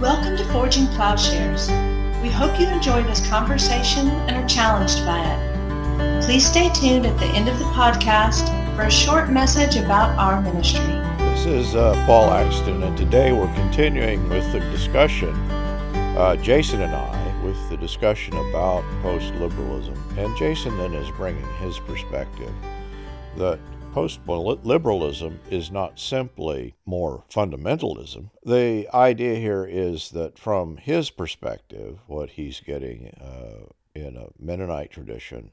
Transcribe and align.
Welcome 0.00 0.38
to 0.38 0.44
Forging 0.46 0.86
Plowshares. 0.86 1.68
We 2.22 2.30
hope 2.30 2.58
you 2.58 2.66
enjoy 2.68 3.02
this 3.02 3.20
conversation 3.28 4.08
and 4.08 4.30
are 4.34 4.48
challenged 4.48 5.04
by 5.04 5.20
it. 5.22 6.24
Please 6.24 6.46
stay 6.46 6.70
tuned 6.70 7.04
at 7.04 7.18
the 7.18 7.26
end 7.26 7.50
of 7.50 7.58
the 7.58 7.66
podcast 7.66 8.46
for 8.74 8.84
a 8.84 8.90
short 8.90 9.28
message 9.28 9.76
about 9.76 10.18
our 10.18 10.40
ministry. 10.40 10.80
This 11.18 11.44
is 11.44 11.74
uh, 11.74 11.92
Paul 12.06 12.30
Axton, 12.30 12.82
and 12.82 12.96
today 12.96 13.32
we're 13.32 13.54
continuing 13.54 14.26
with 14.30 14.50
the 14.52 14.60
discussion, 14.70 15.34
uh, 16.16 16.34
Jason 16.36 16.80
and 16.80 16.96
I, 16.96 17.44
with 17.44 17.68
the 17.68 17.76
discussion 17.76 18.34
about 18.48 18.82
post 19.02 19.34
liberalism. 19.34 20.02
And 20.16 20.34
Jason 20.38 20.78
then 20.78 20.94
is 20.94 21.10
bringing 21.10 21.44
his 21.58 21.78
perspective 21.78 22.54
that 23.36 23.58
post 23.92 24.20
liberalism 24.26 25.40
is 25.50 25.70
not 25.70 25.98
simply 25.98 26.74
more 26.86 27.24
fundamentalism. 27.28 28.30
The 28.44 28.88
idea 28.94 29.34
here 29.36 29.66
is 29.68 30.10
that, 30.10 30.38
from 30.38 30.76
his 30.76 31.10
perspective, 31.10 31.98
what 32.06 32.30
he's 32.30 32.60
getting 32.60 33.08
uh, 33.20 33.66
in 33.94 34.16
a 34.16 34.28
Mennonite 34.38 34.92
tradition 34.92 35.50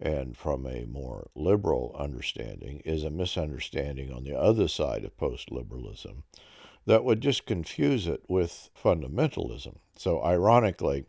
and 0.00 0.36
from 0.36 0.66
a 0.66 0.86
more 0.86 1.28
liberal 1.34 1.94
understanding 1.98 2.80
is 2.84 3.04
a 3.04 3.10
misunderstanding 3.10 4.12
on 4.12 4.24
the 4.24 4.38
other 4.38 4.68
side 4.68 5.04
of 5.04 5.16
post 5.16 5.50
liberalism 5.50 6.24
that 6.86 7.04
would 7.04 7.20
just 7.20 7.46
confuse 7.46 8.06
it 8.06 8.22
with 8.28 8.70
fundamentalism. 8.82 9.76
So, 9.96 10.22
ironically, 10.22 11.04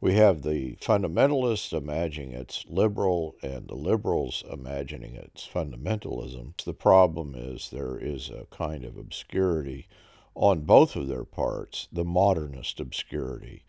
we 0.00 0.14
have 0.14 0.42
the 0.42 0.76
fundamentalists 0.76 1.72
imagining 1.72 2.32
it's 2.32 2.64
liberal 2.68 3.34
and 3.42 3.66
the 3.68 3.74
liberals 3.74 4.44
imagining 4.50 5.16
it's 5.16 5.48
fundamentalism. 5.48 6.62
The 6.64 6.74
problem 6.74 7.34
is 7.36 7.70
there 7.70 7.98
is 7.98 8.30
a 8.30 8.46
kind 8.54 8.84
of 8.84 8.96
obscurity 8.96 9.88
on 10.34 10.60
both 10.60 10.94
of 10.94 11.08
their 11.08 11.24
parts, 11.24 11.88
the 11.92 12.04
modernist 12.04 12.78
obscurity, 12.78 13.64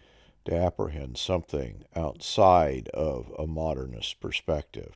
to 0.46 0.56
apprehend 0.56 1.18
something 1.18 1.84
outside 1.96 2.90
of 2.90 3.34
a 3.38 3.48
modernist 3.48 4.20
perspective. 4.20 4.96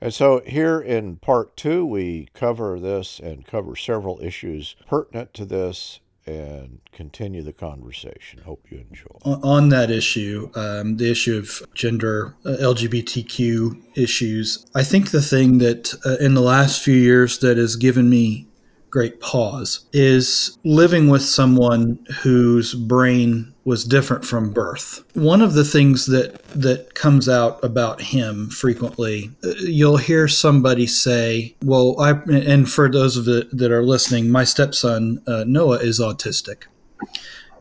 And 0.00 0.12
so, 0.12 0.40
here 0.46 0.80
in 0.80 1.16
part 1.16 1.56
two, 1.56 1.84
we 1.86 2.28
cover 2.34 2.80
this 2.80 3.20
and 3.20 3.46
cover 3.46 3.76
several 3.76 4.20
issues 4.20 4.74
pertinent 4.88 5.32
to 5.34 5.44
this 5.44 6.00
and 6.26 6.78
continue 6.92 7.42
the 7.42 7.52
conversation. 7.52 8.40
Hope 8.44 8.66
you 8.70 8.84
enjoy. 8.88 9.18
On 9.24 9.70
that 9.70 9.90
issue, 9.90 10.50
um, 10.54 10.96
the 10.96 11.10
issue 11.10 11.36
of 11.36 11.62
gender, 11.74 12.36
uh, 12.44 12.56
LGBTQ 12.60 13.96
issues, 13.96 14.66
I 14.74 14.84
think 14.84 15.10
the 15.10 15.22
thing 15.22 15.58
that 15.58 15.94
uh, 16.06 16.16
in 16.24 16.34
the 16.34 16.40
last 16.40 16.82
few 16.82 16.94
years 16.94 17.38
that 17.38 17.56
has 17.56 17.76
given 17.76 18.08
me 18.08 18.46
great 18.92 19.20
pause 19.20 19.86
is 19.94 20.58
living 20.64 21.08
with 21.08 21.22
someone 21.22 21.98
whose 22.20 22.74
brain 22.74 23.52
was 23.64 23.84
different 23.84 24.22
from 24.24 24.52
birth. 24.52 25.02
One 25.14 25.40
of 25.40 25.54
the 25.54 25.64
things 25.64 26.06
that 26.06 26.44
that 26.48 26.94
comes 26.94 27.28
out 27.28 27.62
about 27.64 28.02
him 28.02 28.50
frequently, 28.50 29.30
uh, 29.42 29.54
you'll 29.60 29.96
hear 29.96 30.28
somebody 30.28 30.86
say, 30.86 31.56
"Well, 31.64 31.96
I," 31.98 32.10
and 32.30 32.70
for 32.70 32.90
those 32.90 33.16
of 33.16 33.24
the 33.24 33.48
that 33.52 33.72
are 33.72 33.82
listening, 33.82 34.30
my 34.30 34.44
stepson 34.44 35.22
uh, 35.26 35.44
Noah 35.46 35.78
is 35.78 35.98
autistic 35.98 36.64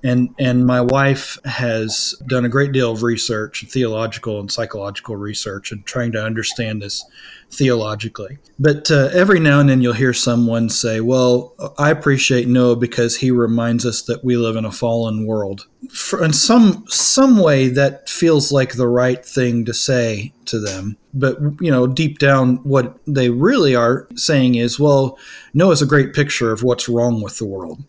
and 0.03 0.33
and 0.39 0.65
my 0.65 0.81
wife 0.81 1.37
has 1.45 2.15
done 2.27 2.45
a 2.45 2.49
great 2.49 2.71
deal 2.71 2.91
of 2.91 3.03
research, 3.03 3.65
theological 3.67 4.39
and 4.39 4.51
psychological 4.51 5.15
research, 5.15 5.71
and 5.71 5.85
trying 5.85 6.11
to 6.13 6.23
understand 6.23 6.81
this 6.81 7.05
theologically. 7.51 8.37
But 8.57 8.89
uh, 8.89 9.09
every 9.13 9.39
now 9.39 9.59
and 9.59 9.69
then 9.69 9.81
you'll 9.81 9.93
hear 9.93 10.13
someone 10.13 10.69
say, 10.69 11.01
"Well, 11.01 11.53
I 11.77 11.91
appreciate 11.91 12.47
Noah 12.47 12.77
because 12.77 13.17
he 13.17 13.29
reminds 13.29 13.85
us 13.85 14.01
that 14.03 14.23
we 14.23 14.37
live 14.37 14.55
in 14.55 14.65
a 14.65 14.71
fallen 14.71 15.25
world." 15.25 15.67
For, 15.91 16.23
in 16.23 16.33
some 16.33 16.85
some 16.87 17.37
way, 17.37 17.69
that 17.69 18.09
feels 18.09 18.51
like 18.51 18.73
the 18.73 18.87
right 18.87 19.23
thing 19.25 19.65
to 19.65 19.73
say 19.73 20.33
to 20.45 20.59
them. 20.59 20.97
But 21.13 21.37
you 21.59 21.69
know, 21.69 21.85
deep 21.85 22.19
down, 22.19 22.57
what 22.57 22.97
they 23.05 23.29
really 23.29 23.75
are 23.75 24.07
saying 24.15 24.55
is, 24.55 24.79
"Well, 24.79 25.17
Noah's 25.53 25.81
a 25.81 25.87
great 25.87 26.13
picture 26.13 26.51
of 26.51 26.63
what's 26.63 26.89
wrong 26.89 27.21
with 27.21 27.37
the 27.37 27.45
world." 27.45 27.83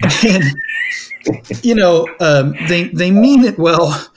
and 0.24 0.44
you 1.62 1.74
know, 1.74 2.08
um, 2.20 2.54
they 2.68 2.84
they 2.84 3.10
mean 3.10 3.44
it 3.44 3.58
well. 3.58 4.10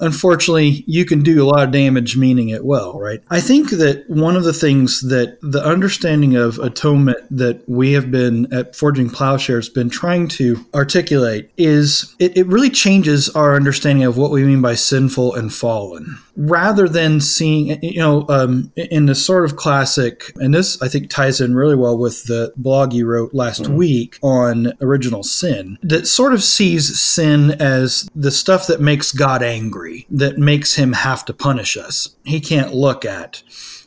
Unfortunately, 0.00 0.82
you 0.88 1.04
can 1.04 1.22
do 1.22 1.40
a 1.40 1.46
lot 1.46 1.62
of 1.62 1.70
damage 1.70 2.16
meaning 2.16 2.48
it 2.48 2.64
well, 2.64 2.98
right? 2.98 3.22
I 3.30 3.40
think 3.40 3.70
that 3.70 4.04
one 4.10 4.34
of 4.34 4.42
the 4.42 4.52
things 4.52 5.00
that 5.02 5.38
the 5.42 5.64
understanding 5.64 6.34
of 6.34 6.58
atonement 6.58 7.18
that 7.30 7.62
we 7.68 7.92
have 7.92 8.10
been 8.10 8.52
at 8.52 8.74
Forging 8.74 9.08
Plowshares 9.08 9.68
been 9.68 9.88
trying 9.88 10.26
to 10.28 10.58
articulate 10.74 11.52
is 11.56 12.16
it, 12.18 12.36
it 12.36 12.48
really 12.48 12.70
changes 12.70 13.28
our 13.30 13.54
understanding 13.54 14.02
of 14.04 14.16
what 14.16 14.32
we 14.32 14.42
mean 14.42 14.60
by 14.60 14.74
sinful 14.74 15.36
and 15.36 15.54
fallen 15.54 16.18
rather 16.36 16.88
than 16.88 17.20
seeing, 17.20 17.82
you 17.82 18.00
know, 18.00 18.26
um, 18.28 18.72
in 18.76 19.06
the 19.06 19.14
sort 19.14 19.44
of 19.44 19.56
classic, 19.56 20.32
and 20.36 20.54
this 20.54 20.80
I 20.82 20.88
think 20.88 21.10
ties 21.10 21.40
in 21.40 21.54
really 21.54 21.76
well 21.76 21.96
with 21.96 22.24
the 22.24 22.52
blog 22.56 22.92
you 22.92 23.06
wrote 23.06 23.34
last 23.34 23.62
mm-hmm. 23.62 23.76
week 23.76 24.18
on 24.22 24.72
original 24.80 25.22
sin, 25.22 25.78
that 25.82 26.06
sort 26.06 26.32
of 26.32 26.42
sees 26.42 27.00
sin 27.00 27.52
as 27.52 28.08
the 28.14 28.30
stuff 28.30 28.66
that 28.66 28.80
makes 28.80 29.12
God 29.12 29.42
angry, 29.42 30.06
that 30.10 30.38
makes 30.38 30.74
him 30.74 30.92
have 30.92 31.24
to 31.26 31.34
punish 31.34 31.76
us. 31.76 32.14
He 32.24 32.40
can't 32.40 32.74
look 32.74 33.04
at. 33.04 33.42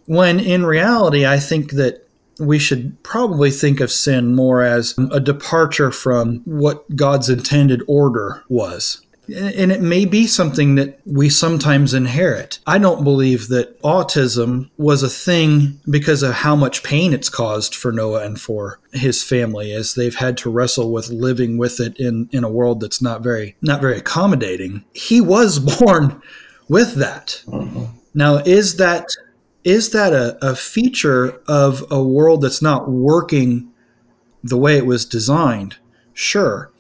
When 0.06 0.40
in 0.40 0.66
reality, 0.66 1.26
I 1.26 1.40
think 1.40 1.72
that 1.72 2.06
we 2.40 2.60
should 2.60 3.02
probably 3.02 3.50
think 3.50 3.80
of 3.80 3.92
sin 3.92 4.36
more 4.36 4.62
as 4.62 4.94
a 5.12 5.20
departure 5.20 5.92
from 5.92 6.42
what 6.46 6.96
God's 6.96 7.30
intended 7.30 7.82
order 7.88 8.44
was 8.50 9.05
and 9.28 9.72
it 9.72 9.82
may 9.82 10.06
be 10.06 10.28
something 10.28 10.76
that 10.76 11.00
we 11.06 11.30
sometimes 11.30 11.94
inherit. 11.94 12.60
I 12.68 12.78
don't 12.78 13.04
believe 13.04 13.48
that 13.50 13.82
autism 13.82 14.70
was 14.78 15.04
a 15.04 15.10
thing 15.10 15.80
because 15.90 16.24
of 16.24 16.34
how 16.34 16.56
much 16.56 16.84
pain 16.84 17.14
it's 17.14 17.30
caused 17.30 17.76
for 17.76 17.92
Noah 17.92 18.26
and 18.26 18.40
for 18.40 18.80
his 18.94 19.24
family 19.24 19.72
as 19.72 19.96
they've 19.96 20.16
had 20.16 20.38
to 20.38 20.50
wrestle 20.50 20.92
with 20.92 21.10
living 21.10 21.58
with 21.58 21.80
it 21.80 22.00
in, 22.00 22.30
in 22.32 22.44
a 22.44 22.50
world 22.50 22.80
that's 22.80 23.02
not 23.02 23.22
very 23.22 23.56
not 23.62 23.82
very 23.82 23.98
accommodating. 23.98 24.84
He 24.94 25.22
was 25.22 25.60
born 25.80 26.22
with 26.68 26.96
that. 26.96 27.42
Mm-hmm. 27.48 27.86
Now 28.14 28.38
is 28.38 28.78
that 28.78 29.08
is 29.64 29.90
that 29.92 30.14
a, 30.14 30.38
a 30.48 30.56
feature 30.56 31.42
of 31.48 31.84
a 31.90 32.02
world 32.02 32.42
that's 32.42 32.62
not 32.62 32.90
working 32.90 33.72
the 34.44 34.58
way 34.58 34.78
it 34.78 34.86
was 34.86 35.06
designed? 35.06 35.78
Sure. 36.14 36.72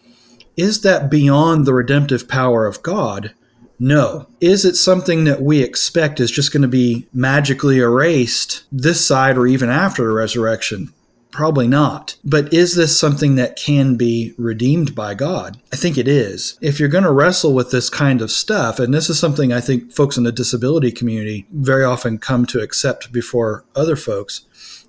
Is 0.57 0.81
that 0.81 1.09
beyond 1.09 1.65
the 1.65 1.73
redemptive 1.73 2.27
power 2.27 2.65
of 2.65 2.81
God? 2.81 3.33
No. 3.77 4.27
Is 4.39 4.63
it 4.63 4.75
something 4.75 5.25
that 5.25 5.41
we 5.41 5.61
expect 5.61 6.19
is 6.19 6.31
just 6.31 6.53
going 6.53 6.61
to 6.61 6.67
be 6.67 7.07
magically 7.13 7.79
erased 7.79 8.63
this 8.71 9.05
side 9.05 9.37
or 9.37 9.47
even 9.47 9.69
after 9.69 10.03
the 10.03 10.13
resurrection? 10.13 10.93
Probably 11.31 11.67
not. 11.67 12.15
But 12.23 12.53
is 12.53 12.75
this 12.75 12.97
something 12.97 13.35
that 13.35 13.57
can 13.57 13.97
be 13.97 14.33
redeemed 14.37 14.95
by 14.95 15.15
God? 15.15 15.59
I 15.73 15.75
think 15.75 15.97
it 15.97 16.07
is. 16.07 16.57
If 16.61 16.79
you're 16.79 16.87
going 16.87 17.03
to 17.03 17.11
wrestle 17.11 17.53
with 17.53 17.71
this 17.71 17.89
kind 17.89 18.21
of 18.21 18.31
stuff, 18.31 18.79
and 18.79 18.93
this 18.93 19.09
is 19.09 19.19
something 19.19 19.51
I 19.51 19.59
think 19.59 19.91
folks 19.91 20.15
in 20.15 20.23
the 20.23 20.31
disability 20.31 20.93
community 20.93 21.45
very 21.51 21.83
often 21.83 22.19
come 22.19 22.45
to 22.45 22.61
accept 22.61 23.11
before 23.11 23.65
other 23.75 23.97
folks, 23.97 24.45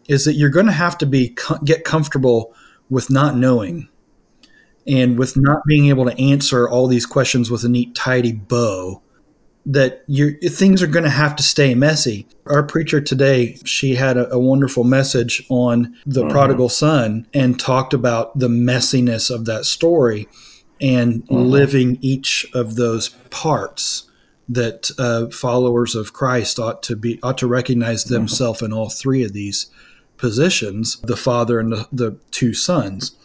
is 0.07 0.25
that 0.25 0.35
you're 0.35 0.49
going 0.51 0.67
to 0.67 0.73
have 0.73 0.97
to 0.99 1.07
be 1.07 1.35
get 1.65 1.83
comfortable 1.83 2.55
with 2.89 3.11
not 3.11 3.37
knowing 3.37 3.89
and 4.87 5.19
with 5.19 5.37
not 5.37 5.63
being 5.67 5.89
able 5.89 6.05
to 6.05 6.21
answer 6.21 6.69
all 6.69 6.87
these 6.87 7.07
questions 7.07 7.51
with 7.51 7.65
a 7.65 7.69
neat 7.69 7.95
tidy 7.95 8.33
bow 8.33 9.03
that 9.69 10.05
you 10.07 10.33
things 10.49 10.81
are 10.81 10.87
going 10.87 11.05
to 11.05 11.11
have 11.11 11.35
to 11.35 11.43
stay 11.43 11.75
messy 11.75 12.27
our 12.47 12.63
preacher 12.63 13.01
today 13.01 13.59
she 13.65 13.97
had 13.97 14.17
a, 14.17 14.33
a 14.33 14.39
wonderful 14.39 14.85
message 14.85 15.45
on 15.49 15.97
the 16.07 16.23
mm-hmm. 16.23 16.31
prodigal 16.31 16.69
son 16.69 17.27
and 17.35 17.59
talked 17.59 17.93
about 17.93 18.39
the 18.39 18.49
messiness 18.49 19.29
of 19.29 19.45
that 19.45 19.65
story 19.65 20.29
and 20.81 21.25
mm-hmm. 21.25 21.35
living 21.35 21.99
each 22.01 22.47
of 22.55 22.77
those 22.77 23.09
parts 23.31 24.09
that 24.49 24.91
uh, 24.99 25.27
followers 25.31 25.97
of 25.97 26.13
Christ 26.13 26.59
ought 26.59 26.83
to 26.85 26.95
be 26.95 27.19
ought 27.23 27.39
to 27.39 27.47
recognize 27.47 28.05
mm-hmm. 28.05 28.15
themselves 28.15 28.59
mm-hmm. 28.59 28.73
in 28.73 28.79
all 28.79 28.89
three 28.89 29.25
of 29.25 29.33
these 29.33 29.67
positions 30.17 31.01
the 31.03 31.17
father 31.17 31.59
and 31.59 31.73
the, 31.73 31.89
the 31.93 32.17
two 32.31 32.55
sons 32.55 33.17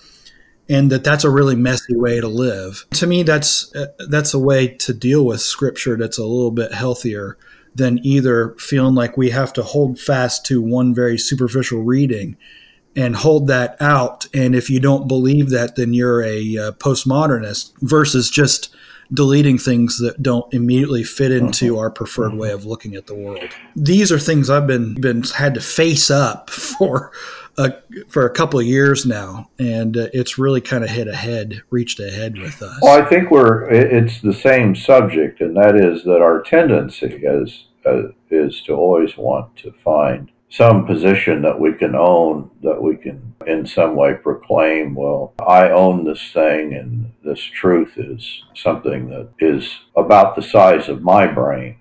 and 0.71 0.89
that 0.89 1.03
that's 1.03 1.25
a 1.25 1.29
really 1.29 1.55
messy 1.55 1.95
way 1.95 2.21
to 2.21 2.29
live. 2.29 2.85
To 2.91 3.05
me, 3.05 3.23
that's 3.23 3.75
uh, 3.75 3.87
that's 4.07 4.33
a 4.33 4.39
way 4.39 4.69
to 4.69 4.93
deal 4.93 5.25
with 5.25 5.41
scripture 5.41 5.97
that's 5.97 6.17
a 6.17 6.23
little 6.23 6.51
bit 6.51 6.73
healthier 6.73 7.37
than 7.75 7.99
either 8.05 8.55
feeling 8.57 8.95
like 8.95 9.17
we 9.17 9.29
have 9.31 9.51
to 9.53 9.63
hold 9.63 9.99
fast 9.99 10.45
to 10.45 10.61
one 10.61 10.95
very 10.95 11.17
superficial 11.17 11.83
reading 11.83 12.37
and 12.95 13.17
hold 13.17 13.47
that 13.47 13.81
out. 13.81 14.27
And 14.33 14.55
if 14.55 14.69
you 14.69 14.79
don't 14.79 15.07
believe 15.07 15.49
that, 15.49 15.75
then 15.75 15.93
you're 15.93 16.23
a 16.23 16.57
uh, 16.57 16.71
postmodernist 16.73 17.71
versus 17.81 18.29
just 18.29 18.73
deleting 19.13 19.57
things 19.57 19.99
that 19.99 20.23
don't 20.23 20.53
immediately 20.53 21.03
fit 21.03 21.31
into 21.31 21.77
our 21.77 21.89
preferred 21.89 22.33
way 22.33 22.51
of 22.51 22.65
looking 22.65 22.95
at 22.95 23.07
the 23.07 23.15
world. 23.15 23.43
These 23.75 24.11
are 24.11 24.19
things 24.19 24.49
I've 24.49 24.67
been 24.67 24.95
been 24.95 25.23
had 25.23 25.53
to 25.55 25.61
face 25.61 26.09
up 26.09 26.49
for 26.79 27.11
for 28.07 28.25
a 28.25 28.29
couple 28.29 28.59
of 28.59 28.65
years 28.65 29.05
now, 29.05 29.49
and 29.59 29.97
uh, 29.97 30.07
it's 30.13 30.37
really 30.37 30.61
kind 30.61 30.83
of 30.83 30.89
hit 30.89 31.07
ahead, 31.07 31.61
reached 31.69 31.99
ahead 31.99 32.37
with 32.37 32.61
us. 32.61 32.79
Well, 32.81 33.01
I 33.01 33.05
think 33.05 33.31
we're 33.31 33.69
it's 33.69 34.21
the 34.21 34.33
same 34.33 34.75
subject, 34.75 35.41
and 35.41 35.55
that 35.57 35.75
is 35.75 36.03
that 36.03 36.21
our 36.21 36.41
tendency 36.41 37.07
is 37.07 37.65
uh, 37.85 38.09
is 38.29 38.61
to 38.63 38.73
always 38.73 39.17
want 39.17 39.55
to 39.57 39.73
find 39.83 40.31
some 40.51 40.85
position 40.85 41.41
that 41.41 41.59
we 41.59 41.73
can 41.73 41.95
own, 41.95 42.51
that 42.61 42.81
we 42.81 42.97
can 42.97 43.33
in 43.47 43.65
some 43.65 43.95
way 43.95 44.13
proclaim, 44.13 44.93
well, 44.93 45.33
I 45.39 45.69
own 45.69 46.03
this 46.03 46.31
thing, 46.33 46.73
and 46.73 47.13
this 47.23 47.39
truth 47.39 47.93
is 47.95 48.43
something 48.53 49.09
that 49.09 49.29
is 49.39 49.79
about 49.95 50.35
the 50.35 50.41
size 50.41 50.89
of 50.89 51.01
my 51.01 51.25
brain. 51.25 51.77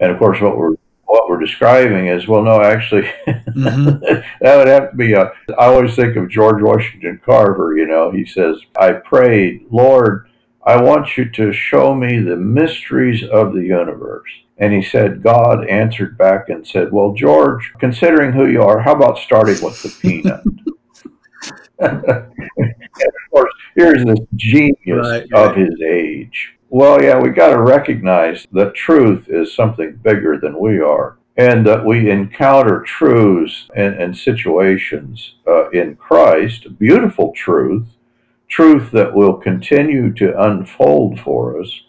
And 0.00 0.12
of 0.12 0.18
course, 0.18 0.40
what 0.40 0.58
we're 0.58 0.76
what 1.08 1.28
we're 1.28 1.40
describing 1.40 2.06
is 2.06 2.28
well 2.28 2.42
no 2.42 2.60
actually 2.60 3.02
mm-hmm. 3.26 3.84
that 4.40 4.56
would 4.56 4.68
have 4.68 4.90
to 4.90 4.96
be 4.96 5.14
a 5.14 5.32
i 5.58 5.66
always 5.66 5.96
think 5.96 6.16
of 6.16 6.28
george 6.28 6.62
washington 6.62 7.18
carver 7.24 7.76
you 7.76 7.86
know 7.86 8.10
he 8.10 8.24
says 8.26 8.56
i 8.78 8.92
prayed 8.92 9.64
lord 9.70 10.28
i 10.64 10.80
want 10.80 11.16
you 11.16 11.28
to 11.30 11.50
show 11.50 11.94
me 11.94 12.18
the 12.18 12.36
mysteries 12.36 13.22
of 13.24 13.54
the 13.54 13.62
universe. 13.62 14.30
And 14.58 14.72
he 14.74 14.82
said 14.82 15.22
god 15.22 15.66
answered 15.66 16.18
back 16.18 16.50
and 16.50 16.66
said 16.66 16.92
well 16.92 17.14
george 17.14 17.72
considering 17.80 18.32
who 18.32 18.46
you 18.46 18.62
are 18.62 18.80
how 18.80 18.94
about 18.94 19.18
starting 19.18 19.62
with 19.64 19.82
the 19.82 19.88
peanut? 20.00 20.42
And 23.00 23.06
of 23.06 23.30
course 23.30 23.52
here's 23.76 24.04
this 24.04 24.18
genius 24.34 24.74
right, 24.86 25.26
of 25.32 25.54
his 25.54 25.80
age 25.88 26.57
well, 26.70 27.02
yeah, 27.02 27.18
we 27.18 27.30
got 27.30 27.50
to 27.50 27.62
recognize 27.62 28.46
that 28.52 28.74
truth 28.74 29.26
is 29.28 29.54
something 29.54 29.96
bigger 30.02 30.38
than 30.38 30.58
we 30.58 30.80
are, 30.80 31.18
and 31.36 31.66
that 31.66 31.84
we 31.84 32.10
encounter 32.10 32.82
truths 32.82 33.68
and, 33.74 33.94
and 33.94 34.16
situations 34.16 35.36
uh, 35.46 35.70
in 35.70 35.96
Christ, 35.96 36.78
beautiful 36.78 37.32
truth, 37.32 37.86
truth 38.48 38.90
that 38.90 39.14
will 39.14 39.34
continue 39.34 40.12
to 40.14 40.42
unfold 40.42 41.20
for 41.20 41.60
us. 41.60 41.80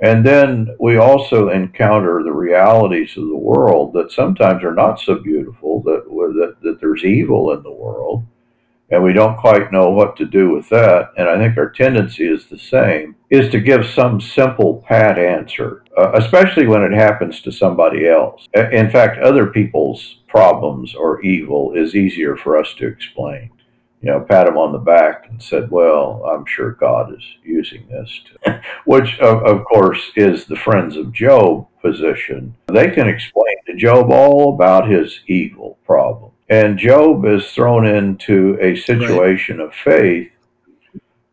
And 0.00 0.26
then 0.26 0.76
we 0.80 0.96
also 0.96 1.48
encounter 1.48 2.22
the 2.22 2.32
realities 2.32 3.16
of 3.16 3.28
the 3.28 3.36
world 3.36 3.94
that 3.94 4.12
sometimes 4.12 4.64
are 4.64 4.74
not 4.74 5.00
so 5.00 5.14
beautiful, 5.14 5.82
that, 5.82 6.04
that, 6.04 6.56
that 6.62 6.80
there's 6.80 7.04
evil 7.04 7.52
in 7.52 7.62
the 7.62 7.72
world 7.72 8.24
and 8.90 9.02
we 9.02 9.12
don't 9.12 9.38
quite 9.38 9.72
know 9.72 9.90
what 9.90 10.16
to 10.16 10.26
do 10.26 10.50
with 10.50 10.68
that. 10.68 11.10
And 11.16 11.28
I 11.28 11.38
think 11.38 11.56
our 11.56 11.70
tendency 11.70 12.26
is 12.28 12.46
the 12.46 12.58
same, 12.58 13.16
is 13.30 13.50
to 13.50 13.60
give 13.60 13.86
some 13.86 14.20
simple, 14.20 14.84
pat 14.86 15.18
answer, 15.18 15.84
uh, 15.96 16.12
especially 16.14 16.66
when 16.66 16.82
it 16.82 16.92
happens 16.92 17.40
to 17.42 17.52
somebody 17.52 18.06
else. 18.06 18.46
In 18.54 18.90
fact, 18.90 19.18
other 19.18 19.46
people's 19.46 20.18
problems 20.28 20.94
or 20.94 21.22
evil 21.22 21.72
is 21.74 21.94
easier 21.94 22.36
for 22.36 22.58
us 22.58 22.74
to 22.74 22.86
explain. 22.86 23.50
You 24.02 24.10
know, 24.10 24.20
pat 24.20 24.44
them 24.44 24.58
on 24.58 24.72
the 24.72 24.78
back 24.78 25.28
and 25.30 25.42
said, 25.42 25.70
"Well, 25.70 26.22
I'm 26.26 26.44
sure 26.44 26.72
God 26.72 27.14
is 27.16 27.24
using 27.42 27.88
this," 27.88 28.20
to, 28.44 28.60
which, 28.84 29.18
of, 29.18 29.42
of 29.44 29.64
course, 29.64 30.12
is 30.14 30.44
the 30.44 30.56
friends 30.56 30.98
of 30.98 31.10
Job 31.10 31.66
position. 31.80 32.54
They 32.66 32.90
can 32.90 33.08
explain 33.08 33.56
to 33.66 33.74
Job 33.74 34.10
all 34.10 34.52
about 34.54 34.90
his 34.90 35.20
evil 35.26 35.78
problem 35.86 36.33
and 36.54 36.78
Job 36.78 37.24
is 37.26 37.50
thrown 37.50 37.84
into 37.84 38.56
a 38.60 38.76
situation 38.76 39.58
right. 39.58 39.66
of 39.66 39.74
faith 39.74 40.30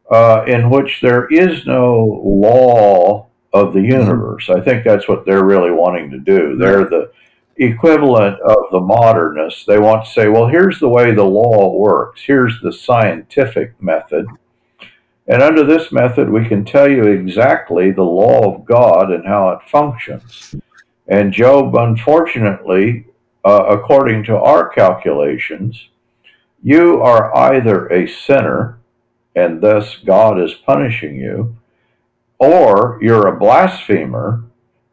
uh, 0.09 0.43
in 0.47 0.69
which 0.71 0.99
there 1.01 1.27
is 1.27 1.67
no 1.67 2.21
law 2.23 3.27
of 3.53 3.73
the 3.73 3.79
mm-hmm. 3.79 4.01
universe. 4.01 4.49
I 4.49 4.61
think 4.61 4.83
that's 4.83 5.07
what 5.07 5.23
they're 5.25 5.45
really 5.45 5.69
wanting 5.69 6.09
to 6.09 6.19
do. 6.19 6.57
They're 6.57 6.85
the 6.85 7.11
equivalent 7.57 8.39
of 8.41 8.71
the 8.71 8.79
modernists. 8.79 9.63
They 9.65 9.77
want 9.77 10.05
to 10.05 10.11
say, 10.11 10.27
well, 10.27 10.47
here's 10.47 10.79
the 10.79 10.89
way 10.89 11.13
the 11.13 11.23
law 11.23 11.77
works, 11.77 12.21
here's 12.25 12.59
the 12.61 12.73
scientific 12.73 13.79
method. 13.79 14.25
And 15.27 15.43
under 15.43 15.63
this 15.63 15.91
method, 15.91 16.31
we 16.31 16.47
can 16.47 16.65
tell 16.65 16.89
you 16.89 17.03
exactly 17.03 17.91
the 17.91 18.01
law 18.01 18.55
of 18.55 18.65
God 18.65 19.11
and 19.11 19.25
how 19.25 19.49
it 19.49 19.69
functions. 19.69 20.55
And 21.07 21.31
Job, 21.31 21.75
unfortunately, 21.75 23.05
uh, 23.43 23.65
according 23.67 24.23
to 24.25 24.37
our 24.37 24.69
calculations, 24.69 25.89
you 26.61 27.01
are 27.01 27.35
either 27.35 27.87
a 27.87 28.07
sinner, 28.07 28.79
and 29.35 29.61
thus 29.61 29.97
God 29.97 30.39
is 30.39 30.53
punishing 30.53 31.15
you, 31.15 31.55
or 32.37 32.99
you're 33.01 33.27
a 33.27 33.39
blasphemer 33.39 34.43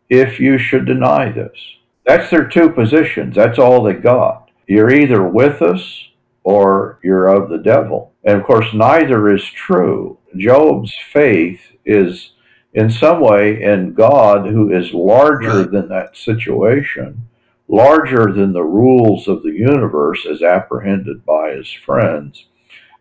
if 0.08 0.40
you 0.40 0.58
should 0.58 0.86
deny 0.86 1.30
this. 1.30 1.58
That's 2.06 2.30
their 2.30 2.48
two 2.48 2.70
positions. 2.70 3.34
That's 3.34 3.58
all 3.58 3.82
they 3.82 3.92
got. 3.92 4.50
You're 4.66 4.90
either 4.90 5.26
with 5.26 5.60
us 5.60 6.08
or 6.42 6.98
you're 7.02 7.28
of 7.28 7.50
the 7.50 7.58
devil. 7.58 8.12
And 8.24 8.40
of 8.40 8.46
course, 8.46 8.72
neither 8.72 9.34
is 9.34 9.44
true. 9.44 10.18
Job's 10.36 10.94
faith 11.12 11.60
is 11.84 12.32
in 12.72 12.90
some 12.90 13.20
way 13.20 13.62
in 13.62 13.92
God, 13.92 14.46
who 14.46 14.72
is 14.72 14.92
larger 14.92 15.62
right. 15.62 15.70
than 15.70 15.88
that 15.88 16.16
situation 16.16 17.28
larger 17.68 18.32
than 18.32 18.52
the 18.52 18.64
rules 18.64 19.28
of 19.28 19.42
the 19.42 19.52
universe 19.52 20.26
as 20.26 20.42
apprehended 20.42 21.24
by 21.24 21.52
his 21.52 21.70
friends. 21.70 22.46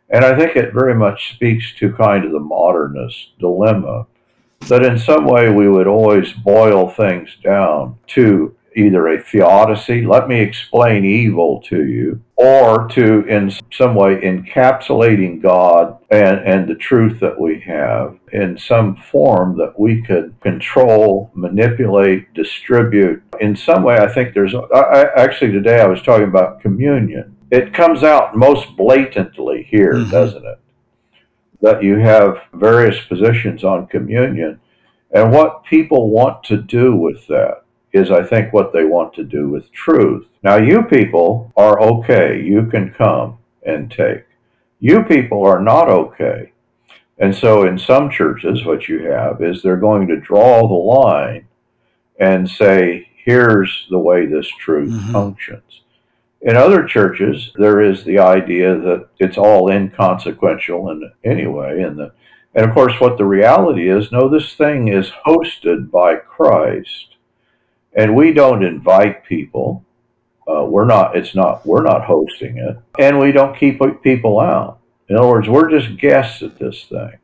And 0.09 0.23
I 0.23 0.37
think 0.37 0.55
it 0.55 0.73
very 0.73 0.93
much 0.93 1.33
speaks 1.33 1.73
to 1.75 1.93
kind 1.93 2.25
of 2.25 2.31
the 2.31 2.39
modernist 2.39 3.37
dilemma 3.39 4.07
that 4.67 4.83
in 4.83 4.97
some 4.97 5.25
way 5.25 5.49
we 5.49 5.69
would 5.69 5.87
always 5.87 6.33
boil 6.33 6.89
things 6.89 7.29
down 7.43 7.97
to 8.07 8.55
either 8.77 9.07
a 9.07 9.19
theodicy, 9.19 10.05
let 10.05 10.29
me 10.29 10.39
explain 10.39 11.03
evil 11.03 11.59
to 11.63 11.85
you, 11.85 12.21
or 12.35 12.87
to 12.89 13.25
in 13.25 13.51
some 13.71 13.95
way 13.95 14.21
encapsulating 14.21 15.41
God 15.41 15.97
and, 16.11 16.39
and 16.45 16.69
the 16.69 16.75
truth 16.75 17.19
that 17.19 17.39
we 17.39 17.59
have 17.61 18.19
in 18.31 18.57
some 18.57 18.95
form 18.95 19.57
that 19.57 19.79
we 19.79 20.03
could 20.03 20.35
control, 20.41 21.31
manipulate, 21.33 22.31
distribute. 22.35 23.23
In 23.41 23.55
some 23.55 23.81
way, 23.81 23.97
I 23.97 24.07
think 24.07 24.33
there's 24.33 24.53
I, 24.53 25.07
actually 25.15 25.51
today 25.51 25.81
I 25.81 25.87
was 25.87 26.03
talking 26.03 26.27
about 26.27 26.61
communion. 26.61 27.35
It 27.49 27.73
comes 27.73 28.03
out 28.03 28.37
most 28.37 28.77
blatantly 28.77 29.63
here, 29.63 29.93
mm-hmm. 29.93 30.11
doesn't 30.11 30.45
it? 30.45 30.59
That 31.61 31.81
you 31.81 31.97
have 31.97 32.37
various 32.53 32.99
positions 33.05 33.63
on 33.63 33.87
communion 33.87 34.59
and 35.11 35.31
what 35.31 35.63
people 35.63 36.11
want 36.11 36.43
to 36.43 36.57
do 36.57 36.95
with 36.95 37.25
that 37.27 37.63
is, 37.97 38.11
I 38.11 38.23
think, 38.23 38.53
what 38.53 38.71
they 38.71 38.85
want 38.85 39.13
to 39.15 39.23
do 39.23 39.49
with 39.49 39.71
truth. 39.71 40.27
Now, 40.43 40.57
you 40.57 40.83
people 40.83 41.51
are 41.57 41.79
okay. 41.81 42.41
You 42.41 42.67
can 42.67 42.93
come 42.93 43.39
and 43.65 43.91
take. 43.91 44.25
You 44.79 45.03
people 45.03 45.43
are 45.43 45.61
not 45.61 45.89
okay. 45.89 46.53
And 47.17 47.35
so, 47.35 47.65
in 47.65 47.77
some 47.77 48.09
churches, 48.09 48.63
what 48.63 48.87
you 48.87 49.03
have 49.11 49.41
is 49.41 49.61
they're 49.61 49.77
going 49.77 50.07
to 50.07 50.19
draw 50.19 50.67
the 50.67 50.73
line 50.73 51.47
and 52.19 52.49
say, 52.49 53.09
here's 53.23 53.87
the 53.89 53.99
way 53.99 54.25
this 54.25 54.47
truth 54.47 54.89
mm-hmm. 54.93 55.11
functions. 55.11 55.81
In 56.41 56.55
other 56.55 56.85
churches, 56.85 57.51
there 57.55 57.81
is 57.81 58.03
the 58.03 58.19
idea 58.19 58.77
that 58.77 59.09
it's 59.19 59.37
all 59.37 59.69
inconsequential 59.69 60.91
in 60.91 61.11
any 61.23 61.47
way, 61.47 61.81
and 61.81 61.97
that, 61.97 62.11
and 62.53 62.65
of 62.65 62.73
course, 62.73 62.93
what 62.99 63.17
the 63.17 63.25
reality 63.25 63.89
is, 63.89 64.11
no, 64.11 64.29
this 64.29 64.53
thing 64.53 64.87
is 64.87 65.11
hosted 65.25 65.91
by 65.91 66.15
Christ, 66.15 67.16
and 67.93 68.15
we 68.15 68.33
don't 68.33 68.63
invite 68.63 69.25
people. 69.25 69.83
Uh, 70.47 70.65
we're 70.65 70.85
not. 70.85 71.15
It's 71.15 71.35
not. 71.35 71.65
We're 71.65 71.83
not 71.83 72.05
hosting 72.05 72.57
it, 72.57 72.77
and 72.99 73.19
we 73.19 73.31
don't 73.31 73.57
keep 73.57 73.81
people 74.01 74.39
out. 74.39 74.79
In 75.09 75.17
other 75.17 75.27
words, 75.27 75.49
we're 75.49 75.69
just 75.69 75.97
guests 75.97 76.41
at 76.41 76.57
this 76.57 76.83
thing. 76.85 77.17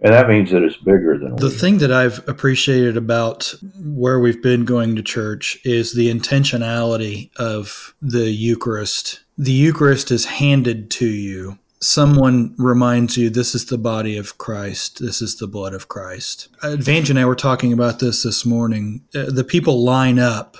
And 0.00 0.12
that 0.14 0.28
means 0.28 0.52
that 0.52 0.62
it's 0.62 0.76
bigger 0.76 1.18
than 1.18 1.34
the 1.36 1.50
thing 1.50 1.78
that 1.78 1.90
I've 1.90 2.26
appreciated 2.28 2.96
about 2.96 3.52
where 3.80 4.20
we've 4.20 4.40
been 4.40 4.64
going 4.64 4.94
to 4.94 5.02
church 5.02 5.58
is 5.64 5.94
the 5.94 6.08
intentionality 6.08 7.30
of 7.36 7.96
the 8.00 8.30
Eucharist. 8.30 9.24
The 9.36 9.50
Eucharist 9.50 10.12
is 10.12 10.26
handed 10.26 10.92
to 10.92 11.06
you 11.06 11.58
someone 11.80 12.54
reminds 12.58 13.16
you 13.16 13.30
this 13.30 13.54
is 13.54 13.66
the 13.66 13.78
body 13.78 14.16
of 14.16 14.38
Christ, 14.38 15.00
this 15.00 15.22
is 15.22 15.36
the 15.36 15.46
blood 15.46 15.74
of 15.74 15.88
Christ. 15.88 16.48
Uh, 16.62 16.76
Vange 16.76 17.10
and 17.10 17.18
I 17.18 17.24
were 17.24 17.34
talking 17.34 17.72
about 17.72 17.98
this 17.98 18.22
this 18.22 18.44
morning. 18.44 19.02
Uh, 19.14 19.26
the 19.28 19.44
people 19.44 19.84
line 19.84 20.18
up 20.18 20.56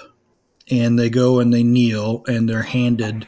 and 0.71 0.99
they 0.99 1.11
go 1.11 1.41
and 1.41 1.53
they 1.53 1.63
kneel 1.63 2.25
and 2.27 2.49
they're 2.49 2.63
handed 2.63 3.27